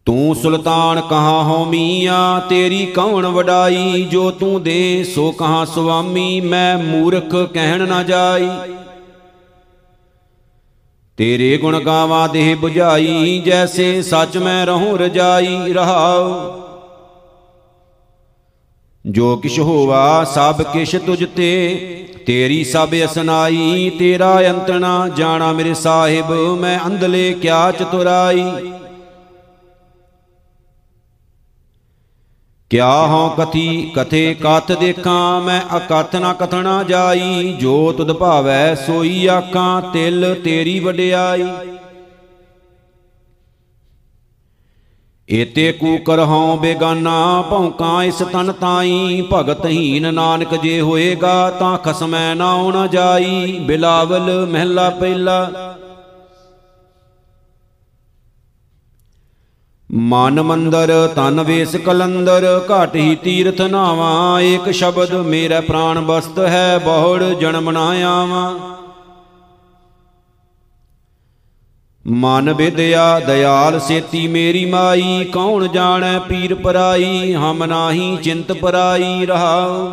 [0.06, 4.08] ਤੂੰ ਸੁਲਤਾਨ ਕਹਾ ਹੋ ਮੀਆਂ, ਤੇਰੀ ਕੌਣ ਵਡਾਈ?
[4.10, 6.40] ਜੋ ਤੂੰ ਦੇ, ਸੋ ਕਹਾ ਸੁਆਮੀ?
[6.40, 8.50] ਮੈਂ ਮੂਰਖ ਕਹਿਣ ਨਾ ਜਾਈ।
[11.16, 16.59] ਤੇਰੇ ਗੁਣ ਗਾਵਾਂ ਦੇਹ 부ਝਾਈ ਜੈਸੇ ਸੱਚ ਮੈਂ ਰਹੂੰ ਰਜਾਈ, ਰਹਾਉ।
[19.04, 26.32] ਜੋ ਕਿਛ ਹੋਵਾ ਸਭ ਕਿਛ ਤੁਝ ਤੇ। ਤੇਰੀ ਸਭ ਅਸਨਾਈ, ਤੇਰਾ ਅੰਤਣਾ ਜਾਣਾ ਮੇਰੇ ਸਾਹਿਬ,
[26.60, 28.44] ਮੈਂ ਅੰਧਲੇ ਕਿਆ ਚਤੁਰਾਈ
[32.70, 39.26] ਕਿਆ ਹਉ ਕਥੀ, ਕਥੇ ਕਥ ਦੇਖਾਂ, ਮੈਂ ਅਕਥ ਨਾ ਕਥਣਾ ਜਾਈ, ਜੋ ਤੁਧ ਭਾਵੈ ਸੋਈ
[39.26, 41.44] ਆਕਾਂ ਤਿਲ ਤੇਰੀ ਵਡਿਆਈ।
[45.32, 52.34] ਏਤੇ ਕੂ ਕਰਹਉ ਬੇਗਾਨਾ, ਭੌਂਕਾਂ ਇਸ ਤਨ ਤਾਈ। ਭਗਤ ਹੀਨ ਨਾਨਕ ਜੇ ਹੋਏਗਾ, ਤਾਂ ਖਸਮੈ
[52.34, 55.76] ਨਾ ਆਉਣ ਜਾਈ। ਬਿਲਾਵਲ ਮਹਿਲਾ ਪਹਿਲਾ।
[59.92, 66.78] ਮਨ ਮੰਦਰ ਤਨ ਵੇਸ ਕਲੰਦਰ, ਘਾਟ ਹੀ ਤੀਰਥ ਨਾਵਾ। ਏਕ ਸ਼ਬਦ ਮੇਰਾ ਪ੍ਰਾਨ ਬਸਤ ਹੈ,
[66.78, 68.79] ਬਹੁੜ ਜਨਮ ਨਾ ਆਵਾਂ।
[72.04, 79.92] ਮਨ ਵਿਦਿਆ ਦਇਆਲ ਸੇਤੀ ਮੇਰੀ ਮਾਈ, ਕੌਣ ਜਾਣੈ ਪੀਰ ਪਰਾਈ, ਹਮ ਨਾਹੀ ਚਿੰਤ ਪਰਾਈ ਰਹਾਉ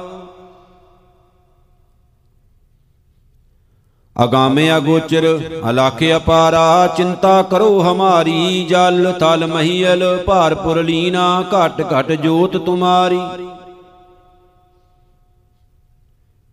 [4.16, 5.26] ਅਗਾਮੇ ਅਗੋਚਰ
[5.70, 13.20] ਅਲਖ ਅਪਾਰਾ, ਚਿੰਤਾ ਕਰੋ ਹਮਾਰੀ, ਜਲ ਤਲ ਮਹੀਲ ਭਾਰਪੁਰ ਲੀਨਾ, ਘਟ ਘਟ ਜੋਤ ਤੁਮਾਰੀ।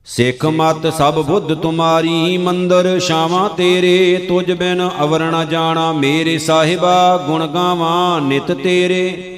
[0.06, 7.24] ਸਿੱਖ ਮਤ ਸਭ ਬੁੱਧ ਤੁਮਾਰੀ, ਮੰਦਰ ਸ਼ਾਵਾਂ ਤੇਰੇ। ਤੁਝ ਬਿਨ ਅਵਰ ਨ ਜਾਣਾ, ਮੇਰੇ ਸਾਹਿਬਾ,
[7.26, 9.30] ਗੁਣ ਗਾਵਾਂ ਨਿਤ ਤੇਰੇ।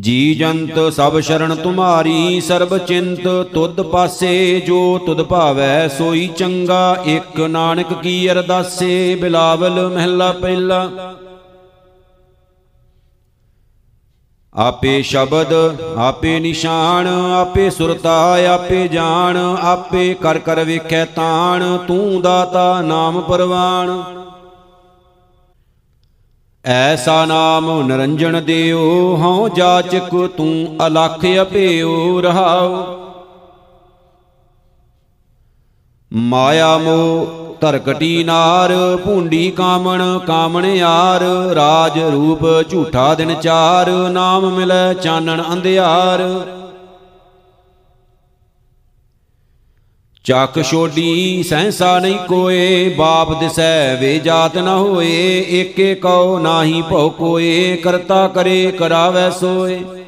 [0.00, 7.40] ਜੀ ਜੰਤ ਸਭ ਸ਼ਰਨ ਤੁਮਾਰੀ, ਸਰਬ ਚਿੰਤ ਤੁਧ ਪਾਸੇ। ਜੋ ਤੁਧ ਭਾਵੈ ਸੋਈ ਚੰਗਾ, ਇੱਕ
[7.40, 10.90] ਨਾਨਕ ਕੀ ਅਰਦਾਸੇ। ਬਿਲਾਵਲ ਮਹਿਲਾ ਪਹਿਲਾ।
[14.56, 15.52] ਆਪੇ ਸ਼ਬਦ,
[15.98, 24.02] ਆਪੇ ਨਿਸ਼ਾਨ, ਆਪੇ ਸੁਰਤਾ, ਆਪੇ ਜਾਣ, ਆਪੇ ਕਰ ਕਰ ਵੇਖੈ ਤਾਣ, ਤੂੰ ਦਾਤਾ ਨਾਮ ਪਰਵਾਣ।
[26.64, 32.84] ਐਸਾ ਨਾਮ ਨਰੰਜਨ ਦਿਓ, ਹਉ ਜਾਚਕ ਤੂੰ ਅਲਖ ਅਪਿਓ ਰਹਾਉ
[36.12, 37.26] ਮਾਇਆ ਮੋ
[37.60, 38.72] ਧਰਕਟੀ ਨਾਰ,
[39.04, 41.22] ਭੁੰਡੀ ਕਾਮਣ ਕਾਮਣ ਯਾਰ,
[41.54, 46.22] ਰਾਜ ਰੂਪ ਝੂਠਾ ਦਿਨ ਚਾਰ, ਨਾਮ ਮਿਲੈ ਚਾਨਣ ਅੰਧਿਆਰ।
[50.24, 57.10] ਚੱਕ ਛੋਡੀ ਸਹਸਾ ਨਹੀਂ ਕੋਏ, ਬਾਪ ਦਿਸੈ ਵੇ ਜਾਤ ਨ ਹੋਏ, ਏਕੇ ਕਉ ਨਾਹੀ ਭਉ
[57.10, 60.05] ਕੋਏ, ਕਰਤਾ ਕਰੇ ਕਰਾਵੈ ਸੋਏ।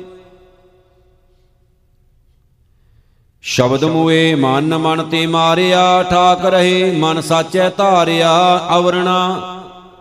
[3.51, 8.33] ਸ਼ਬਦ ਮੂਏ ਮਨ ਮਨ ਤੇ ਮਾਰਿਆ, ਠਾਕ ਰਹੇ, ਮਨ ਸਾਚੈ ਧਾਰਿਆ,
[8.77, 9.19] ਅਵਰਣਾ।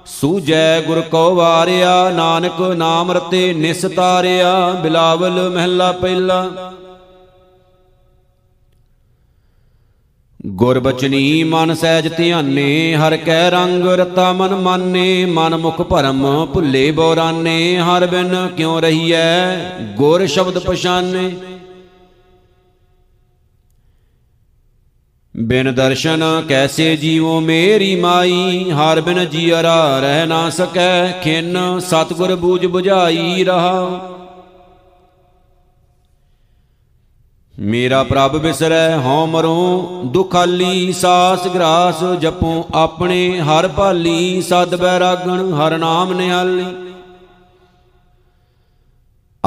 [0.05, 6.73] ਸੂਜੈ ਗੁਰ ਕੋ ਵਾਰਿਆ, ਨਾਨਕ ਨਾਮ ਰਤੇ ਨਿਸਤਾਰਿਆ ਬਿਲਾਵਲ ਮਹਿਲਾ ਪਹਿਲਾ।
[10.45, 16.91] ਗੁਰ ਬਚਨੀ ਮਨ ਸਹਿਜ ਧਿਆਨੇ, ਹਰ ਕੈ ਰੰਗ ਰਤਾ ਮਨ ਮਾਨੇ, ਮਨ ਮੁਖ ਭਰਮ ਭੁੱਲੇ
[16.91, 19.55] ਬੋਰਾਨੇ ਹਰ ਬਿਨ ਕਿਉ ਰਹੀਐ,
[19.95, 21.35] ਗੁਰ ਸ਼ਬਦ ਪਛਾਨੇ।
[25.39, 28.71] ਬਿਨ ਦਰਸ਼ਨ ਕੈਸੇ ਜੀਵੋ ਮੇਰੀ ਮਾਈ?
[28.71, 33.89] ਹਰ ਬਿਨ ਜੀਅਰਾ ਰਹਿ ਨਾ ਸਕੈ, ਖਿਨ ਸਤਗੁਰ ਬੂਝ 부ਝਾਈ ਰਹਾ।
[37.59, 45.77] ਮੇਰਾ ਪ੍ਰਭ ਬਿਸਰੈ, ਹਉ ਮਰੋ, ਦੁਖਾਲੀ ਸਾਸ ਗਰਾਸ ਜਪੋ ਆਪਣੇ ਹਰ ਭਾਲੀ। ਸਦ ਬੈਰਾਗਣ, ਹਰ
[45.77, 46.65] ਨਾਮ ਨਿਹਾਲੀ।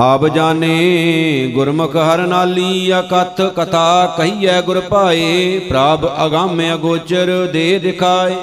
[0.02, 8.36] ਆਪ ਜਾਣੇ ਗੁਰਮੁਖ ਹਰ ਨਾਲੀ ਅਕਥ ਕਥਾ ਕਹੀਐ ਗੁਰ ਭਾਏ ਪ੍ਰਭ ਅਗੰਮ ਅਗੋਚਰ ਦੇ ਦਿਖਾਏ।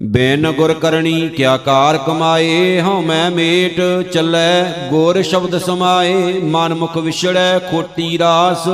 [0.00, 3.80] ਬਿਨ ਗੁਰ ਕਰਨੀ ਕਿਆ ਕਾਰ ਕਮਾਏ, ਹਉ ਮੈਂ ਮੇਟ
[4.12, 8.68] ਚੱਲੈ, ਗੁਰ ਸ਼ਬਦ ਸਮਾਏ, ਮਨ ਮੁਖ ਵਿਛੜੈ ਖੋਟੀ ਰਾਸ।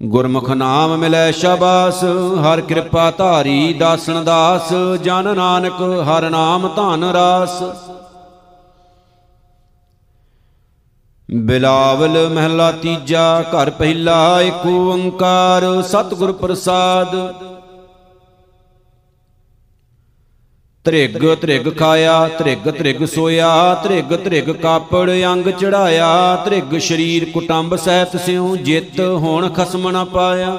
[0.00, 2.02] ਗੁਰਮੁਖ ਨਾਮ ਮਿਲੈ ਸ਼ਾਬਾਸ,
[2.44, 7.62] ਹਰ ਕਿਰਪਾ ਧਾਰੀ ਦਾਸਨ ਦਾਸ, ਜਨ ਨਾਨਕ ਹਰ ਨਾਮ ਧਨ ਰਾਸ।
[11.28, 17.16] ਬਿਲਾਵਲ ਮਹਿਲਾ ਤੀਜਾ, ਘਰ ਪਹਿਲਾ ਏਕ ਓੰਕਾਰ, ਸਤਿਗੁਰ ਪ੍ਰਸਾਦ।
[20.88, 28.16] ਤ੍ਰਿਗ ਤ੍ਰਿਗ ਖਾਇਆ, ਤ੍ਰਿਗ ਤ੍ਰਿਗ ਸੋਇਆ, ਤ੍ਰਿਗ ਤ੍ਰਿਗ ਕਾਪੜ ਅੰਗ ਚੜਾਇਆ, ਤ੍ਰਿਗ ਸ਼ਰੀਰ ਕੁਟੰਬ ਸਹਿਤ
[28.16, 30.56] ਸਿਉ ਜਿਤ ਹੁਣ ਖਸਮ ਨ ਪਾਇਆ।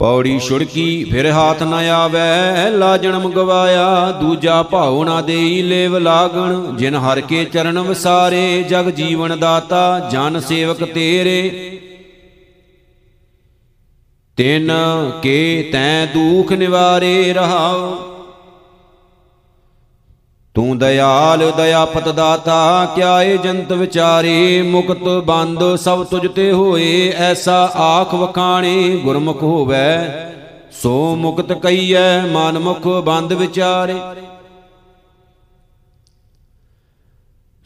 [0.00, 6.76] ਪੌੜੀ ਛੁੜਕੀ ਫਿਰ ਹਾਥ ਨ ਆਵੈ ਲਾ ਜਨਮ ਗਵਾਇਆ ਦੂਜਾ ਭਾਉ ਨਾ ਦੇਈ ਲੇਵ ਲਾਗਣ।
[6.76, 11.75] ਜਿਨ ਹਰ ਕੇ ਚਰਨ ਵਿਸਾਰੇ, ਜਗ ਜੀਵਨ ਦਾਤਾ, ਜਨ ਸੇਵਕ ਤੇਰੇ।
[14.36, 14.72] ਤਿਨ
[15.22, 17.94] ਕੇ ਤੈ ਦੁਖ ਨਿਵਾਰੇ ਰਹਾਉ।
[20.54, 27.72] ਤੂੰ ਦਇਆਲ ਦਇਆਪਤ ਦਾਤਾ ਕਿਆ ਏ ਜੰਤ ਵਿਚਾਰੇ, ਮੁਕਤ ਬੰਦ ਸਭ ਤੁਝ ਤੇ ਹੋਏ, ਐਸਾ
[27.76, 29.98] ਆਖ ਵਖਾਣੇ ਗੁਰਮੁਖ ਹੋਵੇ।
[30.72, 33.94] ਸੋ ਮੁਕਤ ਕਈਐ ਮਨ ਮੁਖ ਬੰਦ ਵਿਚਾਰੇ।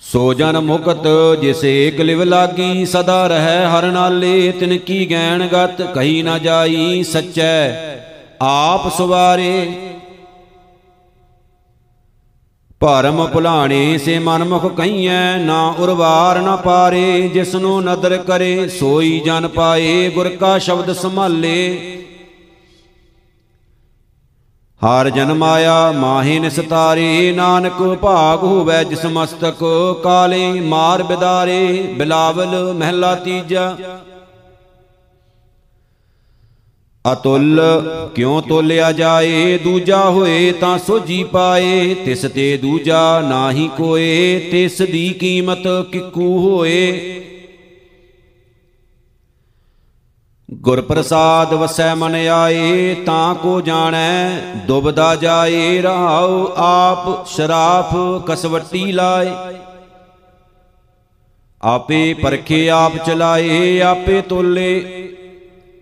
[0.03, 1.07] ਸੋ ਜਨ ਮੁਕਤ
[1.41, 7.03] ਜਿਸ ਏਕ ਲਿਵ ਲਾਗੀ, ਸਦਾ ਰਹਿ ਹਰ ਨਾਲੇ, ਤਿਨ ਕੀ ਗੈਣ ਗਤ ਕਹੀ ਨਾ ਜਾਈ
[7.03, 7.73] ਸੱਚੈ,
[8.43, 9.67] ਆਪ ਸਵਾਰੇ।
[12.81, 20.09] ਭਰਮ ਭੁਲਾਣੇ ਸੇ ਮਨਮੁਖ ਕਈਐ ਨਾ ਉਰਵਾਰ ਨਾ ਪਾਰੇ, ਜਿਸਨੂੰ ਨਦਰ ਕਰੇ, ਸੋਈ ਜਨ ਪਾਏ,
[20.11, 22.00] ਗੁਰ ਕਾ ਸ਼ਬਦ ਸੰਭਾਲੇ।
[24.83, 29.59] ਹਰ ਜਨਮ ਆਇਆ ਮਾਹੇ ਨਿਸਤਾਰੇ ਨਾਨਕ ਭਾਗ ਹੋਵੇ ਜਿਸ ਮਸਤਕ,
[30.03, 33.77] ਕਾਲੇ ਮਾਰ ਬਿਦਾਰੇ, ਬਿਲਾਵਲ ਮਹਿਲਾ ਤੀਜਾ।
[37.13, 37.61] ਅਤੁੱਲ
[38.15, 45.09] ਕਿਉ ਤੋਲਿਆ ਜਾਏ, ਦੂਜਾ ਹੋਏ ਤਾਂ ਸੋਜੀ ਪਾਏ, ਤਿਸ ਤੇ ਦੂਜਾ ਨਾਹੀ ਕੋਏ, ਤਿਸ ਦੀ
[45.13, 46.91] ਕੀਮਤ ਕਿੱਕੂ ਹੋਏ।
[50.53, 57.95] ਗੁਰ ਪ੍ਰਸਾਦ ਵਸੈ ਮਨ ਆਏ, ਤਾਂ ਕੋ ਜਾਣੈ, ਦੁਬਦਾ ਜਾਏ, ਰਹਾਉ ਆਪ ਸ਼ਰਾਫ
[58.27, 59.31] ਕਸਵੱਟੀ ਲਾਏ।
[61.63, 64.81] ਆਪੇ ਪਰਖੇ ਆਪ ਚਲਾਏ, ਆਪੇ ਤੋਲੇ,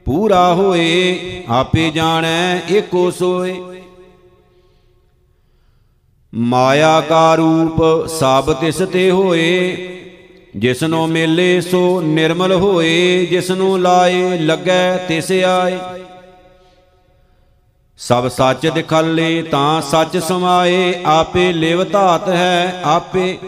[0.04, 3.60] ਪੂਰਾ ਹੋਏ, ਆਪੇ ਜਾਣੈ, ਏਕੋ ਸੋਏ।
[6.34, 9.76] ਮਾਇਆ ਕਾ ਰੂਪ ਸਭ ਤਿਸ ਤੇ ਹੋਏ
[10.56, 15.78] ਜਿਸਨੋ ਮੇਲੇ ਸੋ ਨਿਰਮਲ ਹੋਏ, ਜਿਸਨੂੰ ਲਾਏ ਲੱਗੈ ਤਿਸ ਆਏ।
[17.98, 23.38] ਸਭ ਸੱਚ ਦਿਖਾਲੇ ਤਾਂ ਸੱਚ ਸਮਾਏ, ਆਪੇ ਲਿਵ ਧਾਤ ਹੈ ਆਪੇ।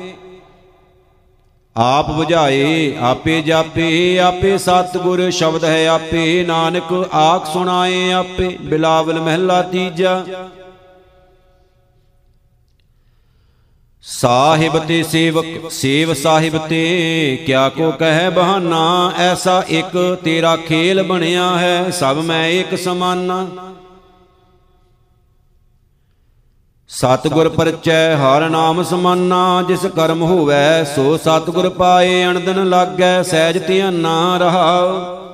[1.76, 9.62] ਆਪ 부ਝਾਏ ਆਪੇ ਜਾਪੇ, ਆਪੇ ਸਤਿਗੁਰ ਸ਼ਬਦ ਹੈ ਆਪੇ। ਨਾਨਕ ਆਖ ਸੁਣਾਏ ਆਪੇ, ਬਿਲਾਵਲ ਮਹਿਲਾ
[9.62, 10.24] ਤੀਜਾ।
[14.04, 21.48] ਸਾਹਿਬ ਤੇ ਸੇਵਕ, ਸੇਵ ਸਾਹਿਬ ਤੇ ਕਿਆ ਕੋ ਕਹਿ ਬਹਾਨਾ, ਐਸਾ ਇੱਕ ਤੇਰਾ ਖੇਲ ਬਣਿਆ
[21.58, 23.46] ਹੈ, ਸਭ ਮੈਂ ਇੱਕ ਸਮਾਨਾ।
[26.90, 34.36] ਸਤਿਗੁਰ ਪਰਚੈ ਹਰ ਨਾਮ ਸਮਾਨਾ, ਜਿਸ ਕਰਮ ਹੋਵੇ ਸੋ ਸਤਿਗੁਰ ਪਾਏ ਅਣਦਨ ਲਾਗੈ, ਸਹਿਜ ਧਿਆਨਾ
[34.38, 35.29] ਰਹਾਉ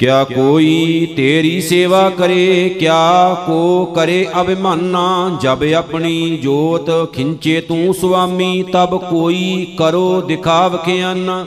[0.00, 8.62] ਕਿਆ ਕੋਈ ਤੇਰੀ ਸੇਵਾ ਕਰੇ, ਕਿਆ ਕੋ ਕਰੇ ਅਭਿਮਾਨਾ, ਜਬ ਆਪਣੀ ਜੋਤ ਖਿੰਚੇ ਤੂੰ ਸੁਆਮੀ,
[8.62, 11.46] ਤਬ ਕੋਈ ਕਰੋ ਦਿਖਾਵ ਖਿਆਨਾ।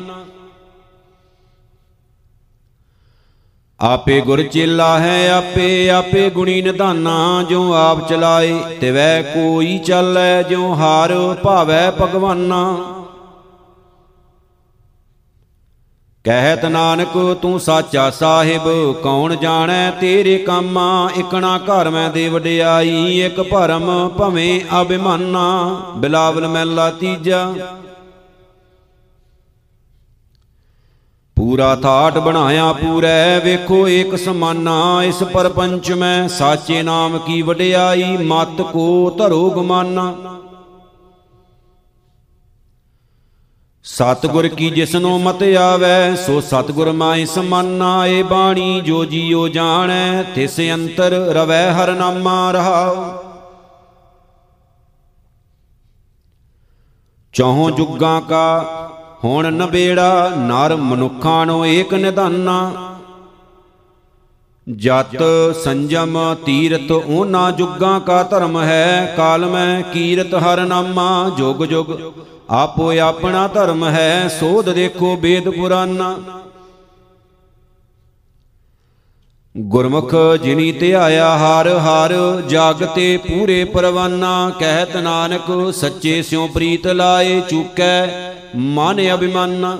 [3.79, 10.73] ਆਪੇ ਗੁਰ ਚੇਲਾ ਹੈ, ਆਪੇ ਆਪੇ ਗੁਣੀ ਨਿਧਾਨਾ ਜੋ ਆਪ ਚਲਾਏ ਤਿਵੈ ਕੋਈ ਚੱਲੈ ਜੋ
[10.73, 12.77] ਹਾਰ ਭਾਵੈ ਭਗਵਾਨਾ।
[16.23, 21.09] ਕਹਿਤ ਨਾਨਕ, ਤੂੰ ਸਾਚਾ ਸਾਹਿਬ, ਕੌਣ ਜਾਣੈ ਤੇਰੇ ਕੰਮਾਂ?
[21.09, 27.53] ਇਕਣਾ ਘਰ ਮੈਂ ਦੇ ਵਡਿਆਈ, ਇੱਕ ਭਰਮ ਭਵੇਂ ਅਭਿਮਾਨਾ। ਬਿਲਾਵਲ ਮੈਲਾ ਤੀਜਾ।
[31.35, 38.61] ਪੂਰਾ ਥਾਟ ਬਣਾਇਆ ਪੂਰੈ, ਵੇਖੋ ਏਕ ਸਮਾਨਾ, ਇਸ ਪਰਪੰਚ ਮੈਂ। ਸਾਚੇ ਨਾਮ ਕੀ ਵਡਿਆਈ, ਮਤ
[38.61, 40.15] ਕੋ ਧਰੋ ਗਮਾਨਾ।
[43.83, 50.59] ਸਤਗੁਰ ਕੀ ਜਿਸਨੋ ਮਤ ਆਵੈ, ਸੋ ਸਤਗੁਰ ਮਾਈ ਸਮਾਨਾ ਏ ਬਾਣੀ, ਜੋ ਜੀਉ ਜਾਣੈ, ਤਿਸ
[50.59, 53.13] ਅੰਤਰ ਰਵੈ ਹਰ ਨਾਮਾ ਰਹਾਉ।
[57.33, 58.65] ਚੌਹਾਂ ਜੁਗਾਂ ਕਾ,
[59.23, 62.71] ਹੁਣ ਨਬੇੜਾ ਨਰ ਮਨੁੱਖਾਂ ਨੂੰ ਏਕ ਨਿਧਾਨਾ
[64.67, 65.17] ਜਤ
[65.63, 71.89] ਸੰਜਮ ਤੀਰਤ ਉਹਨਾਂ ਜੁਗਾਂ ਕਾ ਧਰਮ ਹੈ, ਕਾਲ ਮੈਂ ਕੀਰਤ ਹਰ ਨਾਮਾ, ਜੁਗ ਜੁਗ
[72.49, 76.15] ਆਪੋ ਆਪਣਾ ਧਰਮ ਹੈ, ਸੋਧ ਦੇਖੋ ਵੇਦ ਪੁਰਾਨਾ।
[79.55, 82.13] ਗੁਰਮੁਖ ਜਿਨੀ ਧਿਆਇਆ ਹਰ ਹਰ
[82.49, 88.07] ਜਗ ਤੇ ਪੂਰੇ ਪਰਵਾਨਾ, ਕਹਿਤ ਨਾਨਕ, ਸੱਚੇ ਸਿਉ ਪ੍ਰੀਤ ਲਾਏ, ਚੁਕੈ
[88.55, 89.77] ਮਨ ਅਭਿਮਾਨਾ।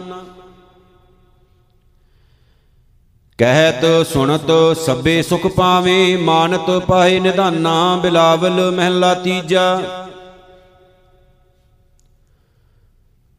[3.42, 9.82] ਕਹਿਤ, ਸੁਣਤ, ਸਭੇ ਸੁਖ ਪਾਵੇ, ਮਾਨਤ ਪਾਏ ਨਿਧਾਨਾ, ਬਿਲਾਵਲ ਮਹਿਲਾ ਤੀਜਾ।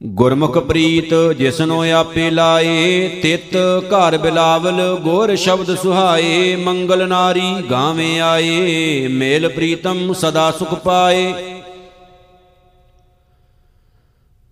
[0.02, 9.08] ਗੁਰਮੁਖ ਪ੍ਰੀਤ, ਜਿਸਨੋ ਆਪੇ ਲਾਏ, ਤਿਤ ਘਰ ਬਿਲਾਵਲ, ਗੋਰ ਸ਼ਬਦ ਸੁਹਾਏ, ਮੰਗਲ ਨਾਰੀ ਗਾਵੇਂ ਆਏ,
[9.08, 11.32] ਮੇਲ ਪ੍ਰੀਤਮ ਸਦਾ ਸੁਖ ਪਾਏ।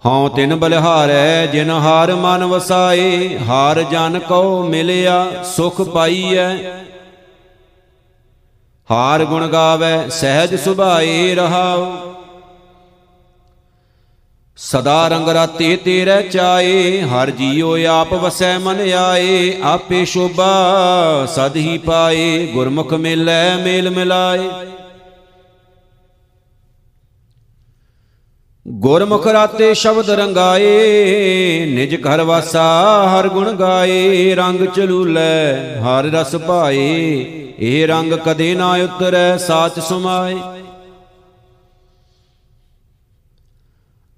[0.06, 6.56] ਹਉ ਤਿਨ ਬਲਿਹਾਰੈ, ਜਿਨ ਹਾਰ ਮਨ ਵਸਾਏ, ਹਾਰ ਜਨ ਕਉ ਮਿਲਿਆ, ਸੁਖ ਪਾਈਐ।
[8.90, 11.92] ਹਾਰ ਗੁਣ ਗਾਵੇ, ਸਹਿਜ ਸੁਭਾਏ ਰਹਾਉ।
[14.56, 20.52] ਸਦਾ ਰੰਗ ਰਾਤੇ ਤੇਰੇ ਚਾਏ, ਹਰ ਜੀਉ ਆਪ ਵਸੈ ਮਨ ਆਏ, ਆਪੇ ਸ਼ੋਭਾ
[21.26, 24.50] ਸਦ ਹੀ ਪਾਏ, ਗੁਰਮੁਖ ਮਿਲੈ ਮੇਲ ਮਿਲਾਏ।
[28.66, 32.64] ਗੁਰਮੁਖ ਰਾਤੇ ਸ਼ਬਦ ਰੰਗਾਏ, ਨਿਜ ਘਰ ਵਾਸਾ
[33.08, 37.26] ਹਰ ਗੁਣ ਗਾਏ, ਰੰਗ ਚਲੂਲੇ ਹਰ ਰਸ ਭਾਏ
[37.58, 40.36] ਇਹ ਰੰਗ ਕਦੇ ਨਾ ਉਤਰੈ, ਸਾਚ ਸਮਾਏ।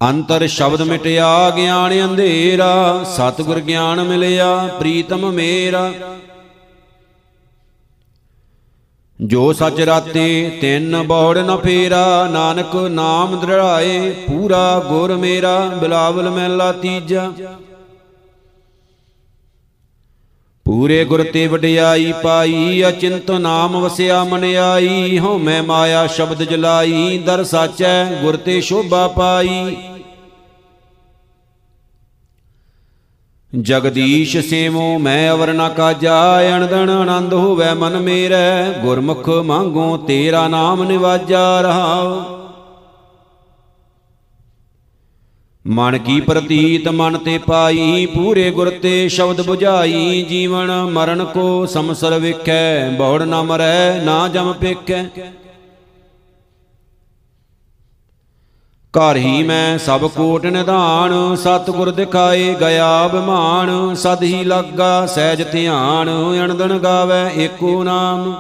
[0.01, 5.93] ਅੰਤਰ ਸ਼ਬਦ ਮਿਟਿਆ, ਗਿਆਨ ਅੰਧੇਰਾ, ਸਤਿਗੁਰ ਗਿਆਨ ਮਿਲਿਆ, ਪ੍ਰੀਤਮ ਮੇਰਾ।
[9.23, 16.73] ਜੋ ਸਚ ਰਾਤੇ ਤਿੰਨ ਬੋੜ ਨ ਫੇਰਾ, ਨਾਨਕ ਨਾਮ ਦ੍ਰਿੜਾਏ, ਪੂਰਾ ਗੁਰ ਮੇਰਾ, ਬਿਲਾਵਲ ਮਹਿਲਾ
[16.73, 17.33] ਤੀਜਾ।
[20.65, 27.19] ਪੂਰੇ ਗੁਰ ਤੇ ਵਡਿਆਈ ਪਾਈ, ਅਚਿੰਤ ਨਾਮ ਵਸਿਆ ਮਨ ਆਈ, ਹਉ ਮੈਂ ਮਾਇਆ ਸ਼ਬਦ ਜਲਾਈ,
[27.19, 29.77] ਦਰ ਸਾਚੈ ਗੁਰ ਤੇ ਸ਼ੋਭਾ ਪਾਈ।
[33.61, 40.83] ਜਗਦੀਸ਼ ਸੇਵੋ ਮੈਂ ਅਵਰ ਨ ਕਾਜਾ, ਅਣਦਣ ਆਨੰਦ ਹੋਵੇ ਮਨ ਮੇਰੈ। ਗੁਰਮੁਖ ਮੰਗੋ, ਤੇਰਾ ਨਾਮ
[40.83, 42.23] ਨਿਵਾਜਾ ਰਹਾਉ।
[45.67, 52.19] ਮਨ ਕੀ ਪ੍ਰਤੀਤ, ਮਨ ਤੇ ਪਾਈ, ਪੂਰੇ ਗੁਰ ਤੇ ਸ਼ਬਦ 부ਝਾਈ ਜੀਵਨ ਮਰਨ ਕੋ ਸਮਸਰ
[52.19, 55.05] ਵੇਖੈ, ਬੌੜ ਨਾ ਮਰੈ, ਨਾ ਜਮ ਪੇਖੈ।
[58.95, 66.09] ਘਰ ਹੀ ਮੈਂ ਸਭ ਕੋਟ ਨਿਧਾਨ, ਸਤਿਗੁਰ ਦਿਖਾਏ ਗਿਆ ਬਿਮਾਨ ਸਦ ਹੀ ਲੱਗਾ ਸਹਿਜ ਧਿਆਨ,
[66.45, 68.35] ਅਣਦਣ ਗਾਵੇ ਏਕੋ ਨਾਮ।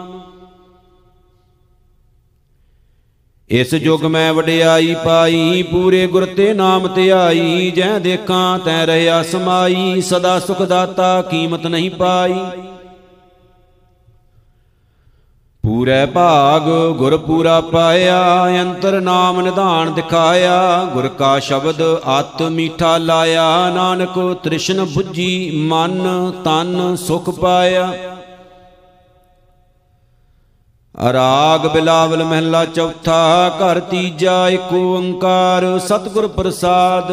[3.50, 10.00] ਇਸ ਜੁਗ ਮੈਂ ਵਡਿਆਈ ਪਾਈ, ਪੂਰੇ ਗੁਰ ਤੇ ਨਾਮ ਧਿਆਈ ਜੈ ਦੇਖਾਂ ਤੈ ਰਹਿਆ ਸਮਾਈ,
[10.00, 12.40] ਸਦਾ ਸੁਖ ਦਾਤਾ ਕੀਮਤ ਨਹੀਂ ਪਾਈ।
[15.72, 16.62] ਪੂਰੇ ਭਾਗ,
[16.96, 18.16] ਗੁਰ ਪੂਰਾ ਪਾਇਆ,
[18.62, 21.80] ਅੰਤਰ ਨਾਮ ਨਿਧਾਨ ਦਿਖਾਇਆ, ਗੁਰ ਕਾ ਸ਼ਬਦ
[22.20, 27.88] ਅਤ ਮੀਠਾ ਲਾਇਆ, ਨਾਨਕ ਤ੍ਰਿਸ਼ਨ 부ਜੀ ਮਨ, ਤਨ ਸੁਖ ਪਾਇਆ।
[31.12, 37.12] ਰਾਗ ਬਿਲਾਵਲ ਮਹਿਲਾ ਚੌਥਾ, ਘਰ ਤੀਜਾ, ਏਕ ਓੰਕਾਰ, ਸਤਿਗੁਰ ਪ੍ਰਸਾਦ।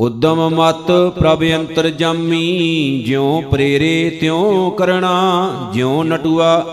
[0.00, 6.64] ਉਦਮ ਮਤ ਪ੍ਰਭ ਅੰਤਰ ਜਾਮੀ, ਜਿਉ ਪ੍ਰੇਰੇ ਤਿਉ ਕਰਣਾ, ਜਿਉ ਨਟੂਆ।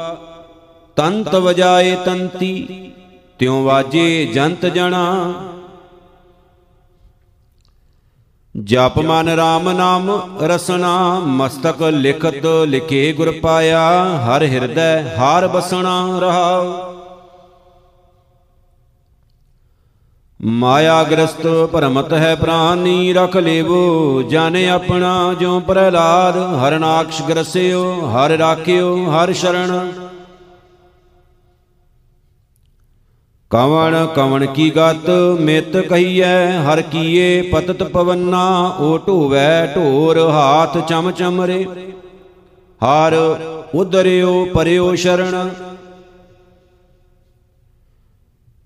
[0.95, 2.67] ਤੰਤ ਵਜਾਏ ਤੰਤੀ,
[3.39, 5.33] ਤਿਉ ਵਾਜੇ ਜੰਤ ਜਣਾ।
[8.63, 16.84] ਜਪ ਮਨ RAM ਨਾਮ ਰਸਨਾ, ਮਸਤਕ ਲਿਖਤ ਲਿਖੇ ਗੁਰ ਪਾਇਆ, ਹਰ ਹਿਰਦੈ ਹਾਰ ਬਸਣਾ ਰਹਾਉ
[20.45, 28.95] ਮਾਇਆ ਗ੍ਰਸਤ ਭਰਮਤ ਹੈ ਪ੍ਰਾਨੀ, ਰਖ ਲੇਵੋ ਜਨ ਆਪਣਾ ਜੋ ਪ੍ਰਹਿਲਾਦ, ਹਰਨਾਕਸ਼ ਗ੍ਰਸਿਓ, ਹਰ ਰਾਖਿਓ,
[29.05, 29.91] ਹਰ ਸ਼ਰਣ
[33.51, 41.11] ਕਵਣ ਕਵਣ ਕੀ ਗਤ, ਮਿਤ ਕਹੀਐ, ਹਰ ਕੀਏ, ਪਤਤ ਪਵੰਨਾ, ਓ ਢੋਵੈ ਢੋਰ, ਹਾਥ ਚਮ
[41.11, 41.63] ਚਮਰੇ।
[42.81, 43.13] ਹਰ
[43.75, 45.49] ਉਦਰਿਓ ਪਰਿਓ ਸ਼ਰਣ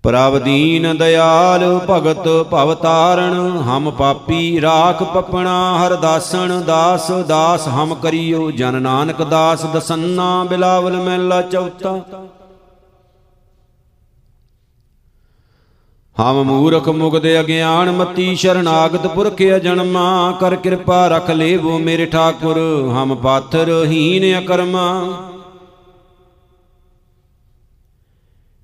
[0.04, 7.94] ਪ੍ਰਭ ਦੀਨ ਦਇਆਲ ਭਗਤ ਭਵ ਤਾਰਣ, ਹਮ ਪਾਪੀ ਰਾਖ ਪਪਣਾ, ਹਰ ਦਾਸਣ ਦਾਸ ਦਾਸ ਹਮ
[7.94, 12.00] ਕਰਿਓ, ਜਨ ਨਾਨਕ ਦਾਸ ਦਸੰਨਾ, ਬਿਲਾਵਲ ਮਹਿਲਾ ਚੌਥਾ।
[16.16, 22.58] ਹਮ ਮੂਰਖ ਮੁਗਦ ਅਗਿਆਨ ਮਤੀ ਸ਼ਰਨਾਗਤ ਪੁਰਖ ਅਜਨਮਾ, ਕਰ ਕਿਰਪਾ ਰਖ ਲੇਵੋ ਮੇਰੇ ਠਾਕੁਰ,
[22.92, 25.16] ਹਮ ਪਾਥਰ ਹੀਨ ਅਕਰਮਾ।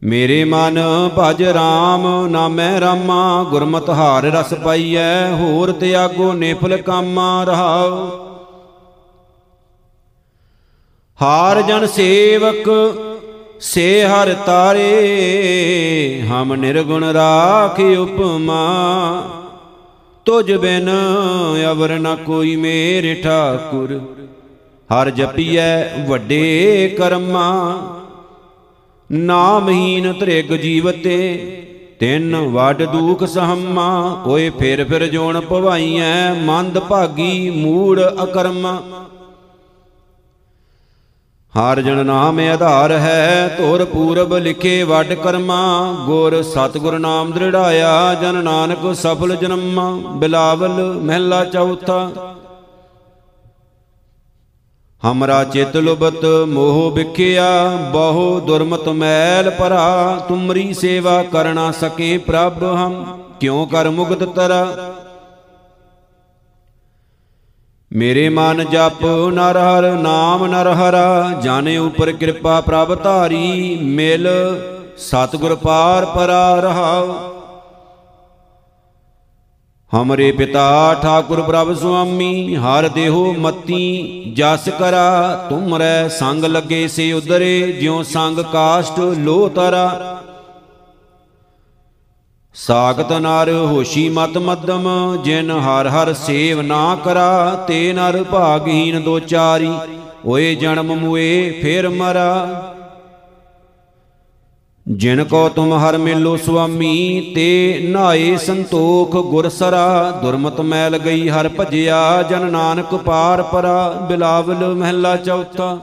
[0.03, 0.79] ਮੇਰੇ ਮਨ
[1.19, 8.07] ਭਜ RAM ਨਾਮੈ ਰਾਮਾ, ਗੁਰਮਤਿ ਹਾਰ ਰਸ ਪਾਈਐ, ਹੋਰ ਤਿਆਗੋ ਨੇਫਲ ਕਾਮਾ ਰਹਾਉ।
[11.23, 12.69] ਹਾਰ ਜਨ ਸੇਵਕ,
[13.61, 14.91] ਸੇ ਹਰ ਤਾਰੇ,
[16.31, 18.63] ਹਮ ਨਿਰਗੁਣ ਰਾਖ ਉਪਮਾ।
[20.27, 20.91] ਤੁਝ ਬਿਨ
[21.71, 24.01] ਅਵਰ ਨ ਕੋਈ ਮੇਰੇ ਠਾਕੁਰ,
[24.91, 27.47] ਹਰ ਜਪੀਐ ਵੱਡੇ ਕਰਮਾ।
[29.11, 31.17] ਨਾਮਹੀਨ ਤ੍ਰਿਗ ਜੀਵਤੇ,
[32.01, 38.81] ਤਿੰਨ ਵੱਡ ਦੁਖ ਸਹਮਾ, ਓਏ ਫਿਰ ਫਿਰ ਜੋਣ ਭਵਾਈਐ ਮੰਦ ਭਾਗੀ ਮੂੜ ਅਕਰਮਾ।
[41.55, 45.61] ਹਰ ਜਨ ਨਾਮ ਆਧਾਰ ਹੈ ਤੋਰ ਪੂਰਬ ਲਿਖੇ ਵੱਡ ਕਰਮਾ,
[46.07, 52.11] ਗੁਰ ਸਤਿਗੁਰ ਨਾਮ ਦ੍ਰਿੜਾਇਆ, ਜਨ ਨਾਨਕ ਸਫਲ ਜਨਮਾ, ਬਿਲਾਵਲ ਮਹਿਲਾ ਚੌਥਾ।
[55.03, 57.49] ਹਮਰਾ ਚਿਤ ਲੁਬਤ ਮੋਹ ਵਿਖਿਆ
[57.93, 63.05] ਬਹੁ ਦੁਰਮਤ ਮੈਲ ਭਰਾ ਤੁਮਰੀ ਸੇਵਾ ਕਰਨਾ ਸਕੇ ਪ੍ਰਭ ਹਮ
[63.41, 64.67] ਕਿਉ ਕਰ ਮੁਗਤ ਤਰਾ
[67.91, 74.29] ਮੇਰੇ ਮਨ ਜਪ ਨਰ ਹਰ ਨਾਮ ਨਰ ਹਰਾ ਜਾਣੇ ਉਪਰ ਕਿਰਪਾ ਪ੍ਰਭ ਧਾਰੀ ਮਿਲ
[74.99, 77.36] ਸਤਿਗੁਰ ਪਾਰ ਪਰਾ ਰਹਾਉ
[79.93, 87.61] ਹਮਰੇ ਪਿਤਾ ਠਾਕੁਰ ਪ੍ਰਭ ਸੁਆਮੀ ਹਰ ਦੇਹੋ ਮਤੀ ਜਸ ਕਰਾ ਤੁਮਰੈ ਸੰਗ ਲੱਗੇ ਸੇ ਉਦਰੇ
[87.73, 89.87] ਜਿਉ ਸੰਗ ਕਾਸ਼ਟ ਲੋ ਤਰਾ
[92.57, 94.89] ਸਾਗਤ ਨਰ ਹੋਸ਼ੀ ਮਤ ਮਦਮ
[95.25, 99.73] ਜਿਨ ਹਰ ਹਰ ਸੇਵ ਨਾ ਕਰਾ ਤੇ ਨਰ ਭਾਗਹੀਨ ਦੋ ਚਾਰੀ
[100.27, 102.33] ਓਏ ਜਨਮ ਮੁਏ ਫੇਰ ਮਰਾ
[104.87, 112.23] ਜਿਨ ਕੋ ਤੁਮ ਹਰ ਮਿਲੋ ਸੁਆਮੀ, ਤੇ ਨਾਏ ਸੰਤੋਖ ਗੁਰਸਰਾ ਦੁਰਮਤ ਮੈਲ ਗਈ ਹਰ ਭਜਿਆ,
[112.23, 115.79] ਜਨ ਨਾਨਕ ਪਾਰ ਪਰਾ। ਬਿਲਾਵਲ ਮਹਿਲਾ ਚੌਥਾ।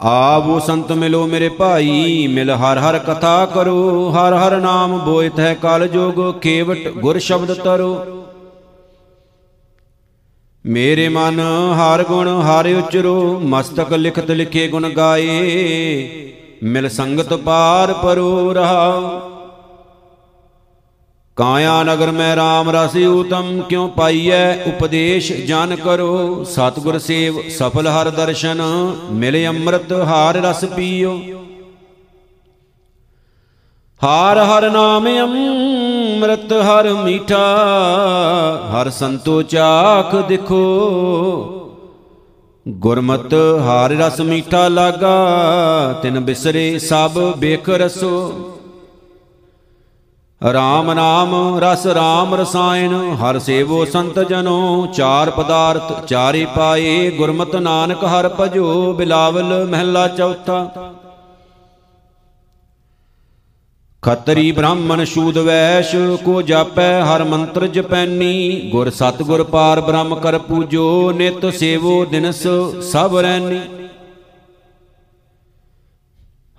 [0.00, 5.54] ਆਵੋ ਸੰਤ ਮਿਲੋ ਮੇਰੇ ਭਾਈ, ਮਿਲ ਹਰ ਹਰ ਕਥਾ ਕਰੋ। ਹਰ ਹਰ ਨਾਮ ਬੋਇਤ ਹੈ
[5.54, 8.21] ਕਲ ਜੋਗ ਕੇਵਟ ਗੁਰ ਸ਼ਬਦ ਤਰੋ।
[10.66, 11.40] ਮੇਰੇ ਮਨ
[11.74, 16.32] ਹਰ ਗੁਣ ਹਰ ਉਚਰੋ, ਮਸਤਕ ਲਿਖਤ ਲਿਖੇ ਗੁਣ ਗਾਏ।
[16.62, 19.20] ਮਿਲ ਸੰਗਤ ਪਾਰ ਪਰੋ ਰਹਾਉ
[21.36, 24.54] ਕਾਇਆ ਨਗਰ ਮੈਂ RAM ਰਸ ਊਤਮ ਕਿਉ ਪਾਈਐ?
[24.54, 28.62] ਉਪਦੇਸ਼ ਜਨ ਕਰੋ। ਸਤਿਗੁਰ ਸੇਵ ਸਫਲ ਹਰ ਦਰਸ਼ਨ।
[29.10, 31.41] ਮਿਲੇ ਅੰਮ੍ਰਿਤ ਹਾਰ ਰਸ ਪੀਓ।
[34.04, 37.38] ਹਾਰ ਹਰ ਨਾਮ ਅੰਮ੍ਰਿਤ, ਹਰ ਮੀਠਾ,
[38.72, 40.58] ਹਰ ਸੰਤੋ ਚਾਖ ਦਿਖੋ।
[42.68, 45.12] ਗੁਰਮਤ ਹਾਰ ਰਸ ਮੀਠਾ ਲਾਗਾ,
[46.02, 48.32] ਤਿਨ ਬਿਸਰੇ ਸਭ ਬੇਖ ਰਸੋ।
[50.52, 58.04] ਰਾਮ ਨਾਮ ਰਸ ਰਾਮ ਰਸਾਇਣ, ਹਰ ਸੇਵੋ ਸੰਤ ਜਨੋ, ਚਾਰ ਪਦਾਰਥ ਚਾਰੇ ਪਾਏ, ਗੁਰਮਤਿ ਨਾਨਕ
[58.04, 60.70] ਹਰ ਭਜੋ, ਬਿਲਾਵਲ ਮਹਿਲਾ ਚੌਥਾ।
[64.02, 65.94] ਖੱਤਰੀ ਬ੍ਰਾਹਮਣ ਸ਼ੂਦ ਵੈਸ਼,
[66.24, 72.42] ਕੋ ਜਾਪੈ ਹਰ ਮੰਤਰ ਜਪੈਨੀ। ਗੁਰ ਸਤਗੁਰ ਪਾਰ ਬ੍ਰਹਮ ਕਰ ਪੂਜੋ, ਨਿਤ ਸੇਵੋ ਦਿਨਸ
[72.82, 73.60] ਸਭ ਰੈਨੀ।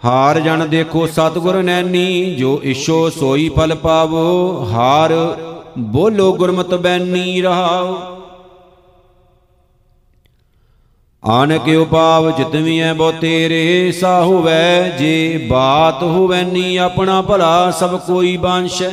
[0.01, 5.13] ਹਾਰ ਜਨ ਦੇਖੋ ਸਤਗੁਰ ਨੈਣੀ ਜੋ ਇਸ਼ੋ ਸੋਈ ਫਲ ਪਾਵੋ, ਹਾਰ
[5.79, 8.12] ਬੋਲੋ ਗੁਰਮਤਿ ਬੈਨੀ ਰਹਾਓ।
[11.23, 18.89] ਆਨਕ ਉਪਾਵ ਜਿਤਵੀਐ ਬੋ ਤੇਰੇ ਸਾ ਹੋਵੈ ਜੇ ਬਾਤ ਹੋਵੈਨੀ ਆਪਣਾ ਭਲਾ ਸਭ ਕੋਈ ਬਾਂਸ਼ੈ।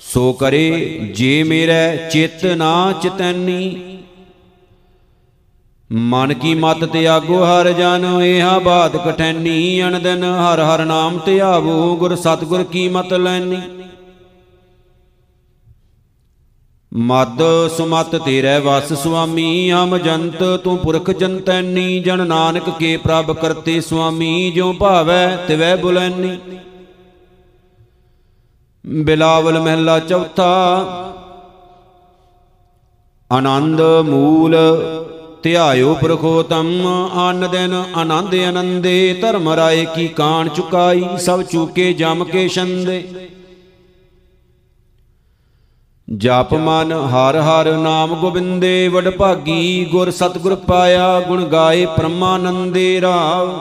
[0.00, 0.70] ਸੋ ਕਰੇ
[1.14, 3.98] ਜੇ ਮੇਰੇ ਚਿਤ ਨਾ ਚਿਤੈਨੀ।
[5.90, 11.96] ਮਨ ਕੀ ਮਤ ਤਿਆਗੋ ਹਰ ਜਨ, ਇਹਾ ਬਾਤ ਕਠੈਨੀ। ਅਨ ਦਿਨ ਹਰ ਹਰ ਨਾਮ ਧਿਆਵੋ
[11.96, 13.60] ਗੁਰ ਸਤਗੁਰ ਕੀ ਮਤ ਲੈਨੀ।
[16.92, 17.38] ਮਦ
[17.76, 24.50] ਸੁਮਤ ਤੇਰੇ ਵਸ ਸੁਆਮੀ ਹਮ ਜੰਤ ਤੂੰ ਪੁਰਖ ਜੰਤੈਨੀ ਜਨ ਨਾਨਕ ਕੇ ਪ੍ਰਭ ਕਰਤੇ ਸੁਆਮੀ,
[24.50, 26.38] ਜਿਉ ਭਾਵੈ ਤਿਵੈ ਬੁਲੈਨੀ।
[28.84, 30.52] ਬਿਲਾਵਲ ਮਹਿਲਾ ਚੌਥਾ,
[33.30, 34.56] ਆਨੰਦ ਮੂਲ
[35.42, 36.70] ਧਿਆਇਓ ਪ੍ਰਖੋਤਮ
[37.30, 43.04] ਅਨ ਦਿਨ ਆਨੰਦ ਆਨੰਦੇ, ਧਰਮ ਰਾਏ ਕੀ ਕਾਣ ਚੁਕਾਈ, ਸਭ ਚੂਕੇ ਜਮ ਕੇ ਛੰਦੇ।
[46.16, 53.60] ਜਪ ਮਨ, ਹਰ ਹਰ ਨਾਮ ਗੋਬਿੰਦੇ, ਵਡ ਭਾਗੀ, ਗੁਰ ਸਤਗੁਰ ਪਾਇਆ, ਗੁਣ ਗਾਏ ਪ੍ਰਮਾਨੰਦੇ ਰਾਵ।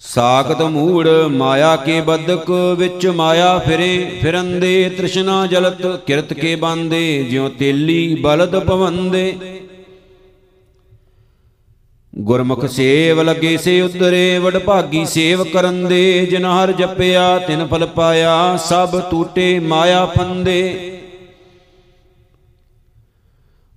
[0.00, 7.48] ਸਾਖਤ ਮੂੜ, ਮਾਇਆ ਕੇ ਬਦਕ ਵਿੱਚ ਮਾਇਆ ਫਿਰੇ, ਫਿਰੰਦੇ ਤ੍ਰਿਸ਼ਨਾ ਜਲਤ, ਕਿਰਤ ਕੇ ਬਾਂਦੇ, ਜਿਉ
[7.48, 9.53] ਤੇਲੀ ਬਲਦ ਪਵੰਦੇ।
[12.18, 17.86] ਗੁਰਮੁਖ ਸੇਵ ਲੱਗੇ ਸੇ ਉਦਰੇ ਵਡ ਭਾਗੀ ਸੇਵ ਕਰਨ ਦੇ, ਜਿਨ ਹਰ ਜਪਿਆ ਤਿਨ ਫਲ
[17.86, 20.90] ਪਾਇਆ, ਸਭ ਟੂਟੇ ਮਾਇਆ ਫੰਦੇ।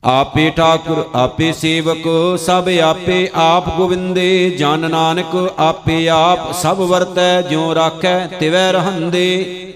[0.04, 2.08] ਆਪੇ ਠਾਕੁਰ, ਆਪੇ ਸੇਵਕ,
[2.40, 9.74] ਸਭ ਆਪੇ ਆਪ ਗੋਵਿੰਦੇ। ਜਨ ਨਾਨਕ, ਆਪੇ ਆਪ ਸਭ ਵਰਤੈ, ਜਿਉ ਰਾਖੈ ਤਿਵੈ ਰਹੰਦੇ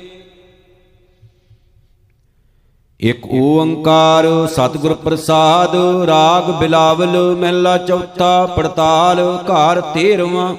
[3.02, 5.76] ਇਕ ਓੰਕਾਰ ਸਤਿਗੁਰ ਪ੍ਰਸਾਦ,
[6.08, 10.54] ਰਾਗ ਬਿਲਾਵਲ, ਮਹਿਲਾ ਚੌਥਾ ਪੜਤਾਲ, ਘਰ 13ਵਾਂ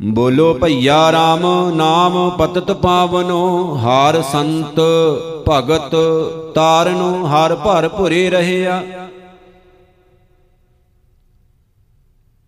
[0.00, 1.46] ਬੋਲੋ ਭਈਆ RAM
[1.76, 4.80] ਨਾਮ ਪਤਤ ਪਾਵਨੋ, ਹਾਰ ਸੰਤ
[5.48, 5.94] ਭਗਤ
[6.54, 8.82] ਤਾਰਨੋ, ਹਰ ਭਰ ਭੁਰੇ ਰਹਿਆ।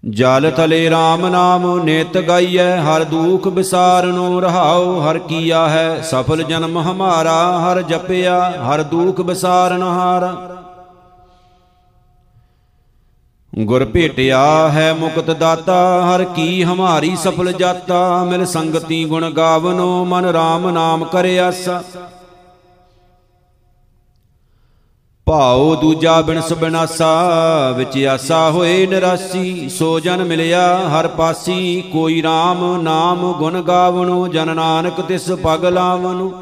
[0.05, 6.79] ਜਲ ਥਲੇ RAM ਨਾਮ ਨਿਤ ਗਾਈਐ, ਹਰ ਦੂਖ ਵਿਸਾਰਨੋ ਰਹਾਉ, ਹਰ ਕੀਆ ਹੈ ਸਫਲ ਜਨਮ
[6.79, 8.39] ਹਮਾਰਾ, ਹਰ ਜਪਿਆ,
[8.69, 10.35] ਹਰ ਦੂਖ ਵਿਸਾਰਨ ਹਾਰਾ।
[13.53, 20.27] ਗੁਰ ਭੇਟਿਆ ਹੈ ਮੁਕਤ ਦਾਤਾ, ਹਰ ਕੀ ਹਮਾਰੀ ਸਫਲ ਜਾਤਾ, ਮਿਲ ਸੰਗਤੀ ਗੁਣ ਗਾਵਨੋ, ਮਨ
[20.27, 21.83] RAM ਨਾਮ ਕਰੇ ਆਸਾ
[25.29, 32.83] ਭਾਉ ਦੂਜਾ ਬਿਨਸ ਬਿਨਾਸਾ, ਵਿੱਚ ਆਸਾ ਹੋਏ ਨਿਰਾਸੀ, ਸੋ ਜਨ ਮਿਲਿਆ ਹਰ ਪਾਸੀ, ਕੋਈ RAM
[32.83, 36.33] ਨਾਮ ਗੁਣ ਗਾਵਣੋ, ਜਨ ਨਾਨਕ ਤਿਸ ਪਗ ਲਾਵਣੋ।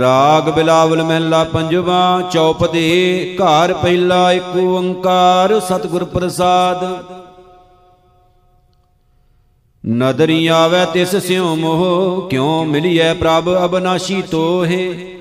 [0.00, 6.84] ਰਾਗ ਬਿਲਾਵਲ ਮਹਿਲਾ ਪੰਜਵਾ ਚੌਪ ਦੇ ਘਰ ਪਹਿਲਾ ਏਕ ਓੰਕਾਰ, ਸਤਿਗੁਰ ਪ੍ਰਸਾਦ।
[9.86, 15.12] ਨਦਰੀ ਆਵੇ ਤਿਸ ਸਿਉ ਮੋਹ, ਕਿਉ ਮਿਲਿਐ ਪ੍ਰਭ ਅਬਨਾਸ਼ੀ ਤੋਹੇ।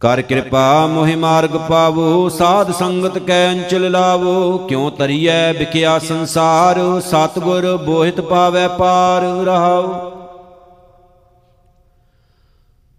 [0.00, 7.76] ਕਰ ਕਿਰਪਾ, ਮੋਹਿ ਮਾਰਗ ਪਾਵੋ, ਸਾਧ ਸੰਗਤ ਕੈ ਅੰਚਲ ਲਾਵੋ, ਕਿਉ ਤਰੀਐ ਵਿਖਿਆ ਸੰਸਾਰ, ਸਤਗੁਰ
[7.76, 10.10] ਬੋਹਿਤ ਪਾਵੈ ਪਾਰ ਰਹਾਉ।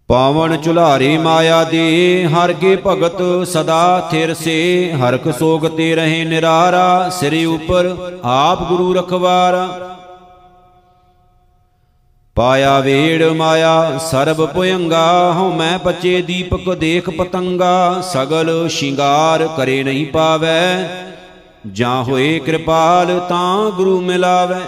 [0.08, 7.08] ਪਾਵਨ ਚੁਲਾਰੇ ਮਾਇਆ ਦੇ, ਹਰ ਕੇ ਭਗਤ ਸਦਾ ਥਿਰ ਸੇ ਹਰਖ ਸੋਗ ਤੇ ਰਹੇ ਨਿਰਾਰਾ,
[7.08, 9.91] ਸਿਰ ਉਪਰ ਆਪ ਗੁਰੂ ਰਖਵਾਰਾ।
[12.34, 20.06] ਪਾਇਆ ਵੇੜ ਮਾਇਆ, ਸਰਬ ਪੁਯੰਗਾ ਹਉ ਮੈਂ ਬਚੇ ਦੀਪਕ ਦੇਖ ਪਤੰਗਾ, ਸਗਲ ਸ਼ਿੰਗਾਰ ਕਰੇ ਨਹੀਂ
[20.06, 20.88] ਪਾਵੈ।
[21.72, 24.60] ਜਾਂ ਹੋਏ ਕਿਰਪਾਲ ਤਾਂ ਗੁਰੂ ਮਿਲਾਵੈ।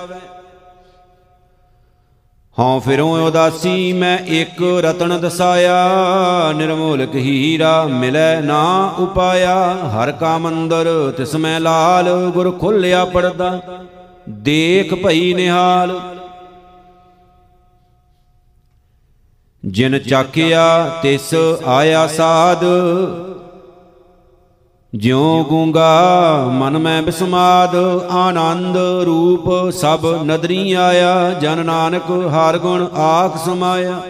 [2.58, 5.88] ਹਉ ਫਿਰੋਂ ਉਦਾਸੀ ਮੈਂ ਇੱਕ ਰਤਨ ਦਸਾਇਆ,
[6.52, 13.60] ਨਿਰਮੋਲਕ ਹੀਰਾ ਮਿਲੈ ਨਾ ਉਪਾਇਆ। ਹਰ ਕਾ ਮੰਦਰ ਤਿਸ ਮੈਂ ਲਾਲ, ਗੁਰ ਖੋਲਿਆ ਪਰਦਾ,
[14.28, 16.00] ਦੇਖ ਭਈ ਨਿਹਾਲ।
[19.66, 21.34] ਜਿਨ ਚਾਕਿਆ ਤਿਸ
[21.66, 22.64] ਆਇਆ ਸਾਧ।
[24.94, 27.76] ਜਿਉ ਗੂੰਗਾ ਮਨ ਮੈਂ ਬਿਸਮਾਦ,
[28.10, 34.02] ਆਨੰਦ ਰੂਪ ਸਭ ਨਦਰੀ ਆਇਆ, ਜਨ ਨਾਨਕ ਹਰ ਗੁਣ ਆਖ ਸਮਾਇਆ।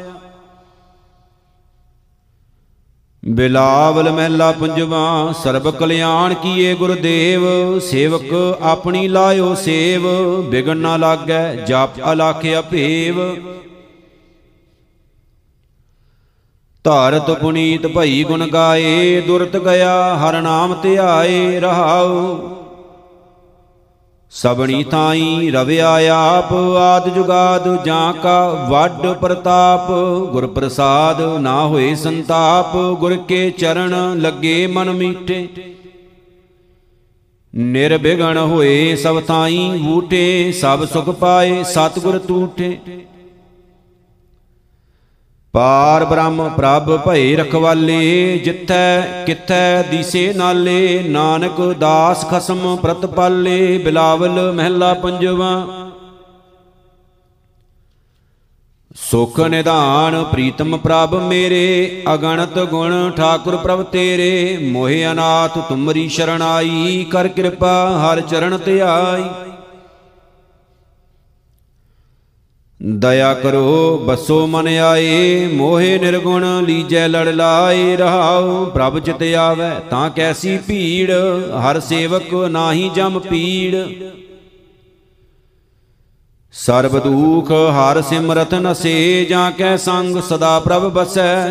[3.25, 10.03] ਬਿਲਾਵਲ ਮਹਿਲਾ ਪੰਜਵਾ, ਸਰਬ ਕਲਿਆਣ ਕੀਏ ਗੁਰਦੇਵ, ਸੇਵਕ ਆਪਣੀ ਲਾਇਓ ਸੇਵ,
[10.43, 13.37] ਬਿਗਨ ਨਾ ਲਾਗੈ, ਜਪ ਅਲਖ ਅਭੇਵ
[16.85, 22.39] ਧਾਰਤ ਪੁਨੀਤ ਭਈ ਗੁਣ ਗਾਏ, ਦੁਰਤ ਗਿਆ ਹਰ ਨਾਮ ਧਿਆਏ ਰਹਾਉ।
[24.33, 29.91] ਸਬਣੀ ਥਾਈ ਰਵਿਆ ਆਪ, ਆਦ ਜੁਗਾਦ ਜਾਂ ਕਾ ਵੱਡ ਪ੍ਰਤਾਪ।
[30.33, 35.49] ਗੁਰ ਪ੍ਰਸਾਦ ਨਾ ਹੋਏ ਸੰਤਾਪ, ਗੁਰ ਕੇ ਚਰਨ ਲੱਗੇ ਮਨ ਮੀਠੇ।
[37.55, 42.79] ਨਿਰਬਿਗਣ ਹੋਏ ਸਭ ਥਾਈ ਬੂਟੇ, ਸਭ ਸੁਖ ਪਾਏ ਸਤਿਗੁਰ ਤੂਠੇ।
[45.55, 54.93] ਪਾਰ ਬ੍ਰਹਮ ਪ੍ਰਭ ਭਏ ਰਖਵਾਲੇ, ਜਿੱਥੈ ਕਿਥੈ ਦੀਸੇ ਨਾਲੇ, ਨਾਨਕ ਦਾਸ ਖਸਮ ਪ੍ਰਤਪਾਲੇ ਬਿਲਾਵਲ ਮਹਿਲਾ
[54.95, 55.67] ਪੰਜਵਾ।
[58.97, 67.29] ਸੁਖ ਨਿਧਾਨ ਪ੍ਰੀਤਮ ਪ੍ਰਭ ਮੇਰੇ, ਅਗਣਤ ਗੁਣ ਠਾਕੁਰ ਪ੍ਰਭ ਤੇਰੇ, ਮੋਹਿ ਅਨਾਥ ਤੁਮਰੀ ਸ਼ਰਣਾਈ ਕਰ
[67.29, 69.25] ਕਿਰਪਾ ਹਰ ਚਰਨ ਧਿਆਈ
[72.85, 80.11] ਦਇਆ ਕਰੋ, ਬਸੋ ਮਨ ਆਏ, ਮੋਹਿ ਨਿਰਗੁਣ ਲੀਜੈ ਲੜ ਲਾਏ, ਰਹਾਉ ਪ੍ਰਭ ਚਿਤ ਆਵੈ, ਤਾਂ
[80.11, 81.11] ਕੈਸੀ ਭੀੜ,
[81.65, 83.75] ਹਰ ਸੇਵਕ ਨਾਹੀ ਜਮ ਪੀੜ।
[86.53, 91.51] ਸਰਬ ਦੂਖ ਹਰ ਸਿਮਰਤ ਨਸੇ, ਜਾਂ ਕੈ ਸੰਗ ਸਦਾ ਪ੍ਰਭ ਬਸੈ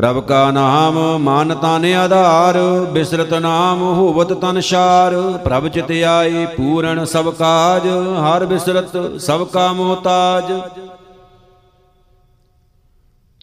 [0.00, 2.58] ਪ੍ਰਭ ਕਾ ਨਾਮ ਮਨ ਤਨ ਆਧਾਰ,
[2.92, 7.88] ਬਿਸਰਤ ਨਾਮ ਹੋਵਤ ਤਨ ਸ਼ਾਰ। ਪ੍ਰਭ ਚਿਤ ਆਏ ਪੂਰਨ ਸਭ ਕਾਜ,
[8.20, 10.52] ਹਰ ਬਿਸਰਤ ਸਭ ਕਾ ਮੋਤਾਜ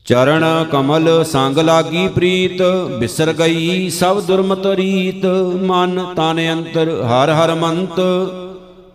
[0.05, 2.61] ਚਰਨ ਕਮਲ ਸੰਗ ਲਾਗੀ ਪ੍ਰੀਤ,
[2.99, 5.25] ਬਿਸਰ ਗਈ ਸਭ ਦੁਰਮਤ ਰੀਤ।
[5.63, 7.99] ਮਨ ਤਨ ਅੰਤਰ ਹਰ ਹਰ ਮੰਤ,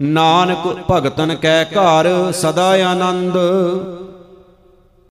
[0.03, 3.39] ਨਾਨਕ ਭਗਤਨ ਕੈ ਘਰ ਸਦਾ ਆਨੰਦ।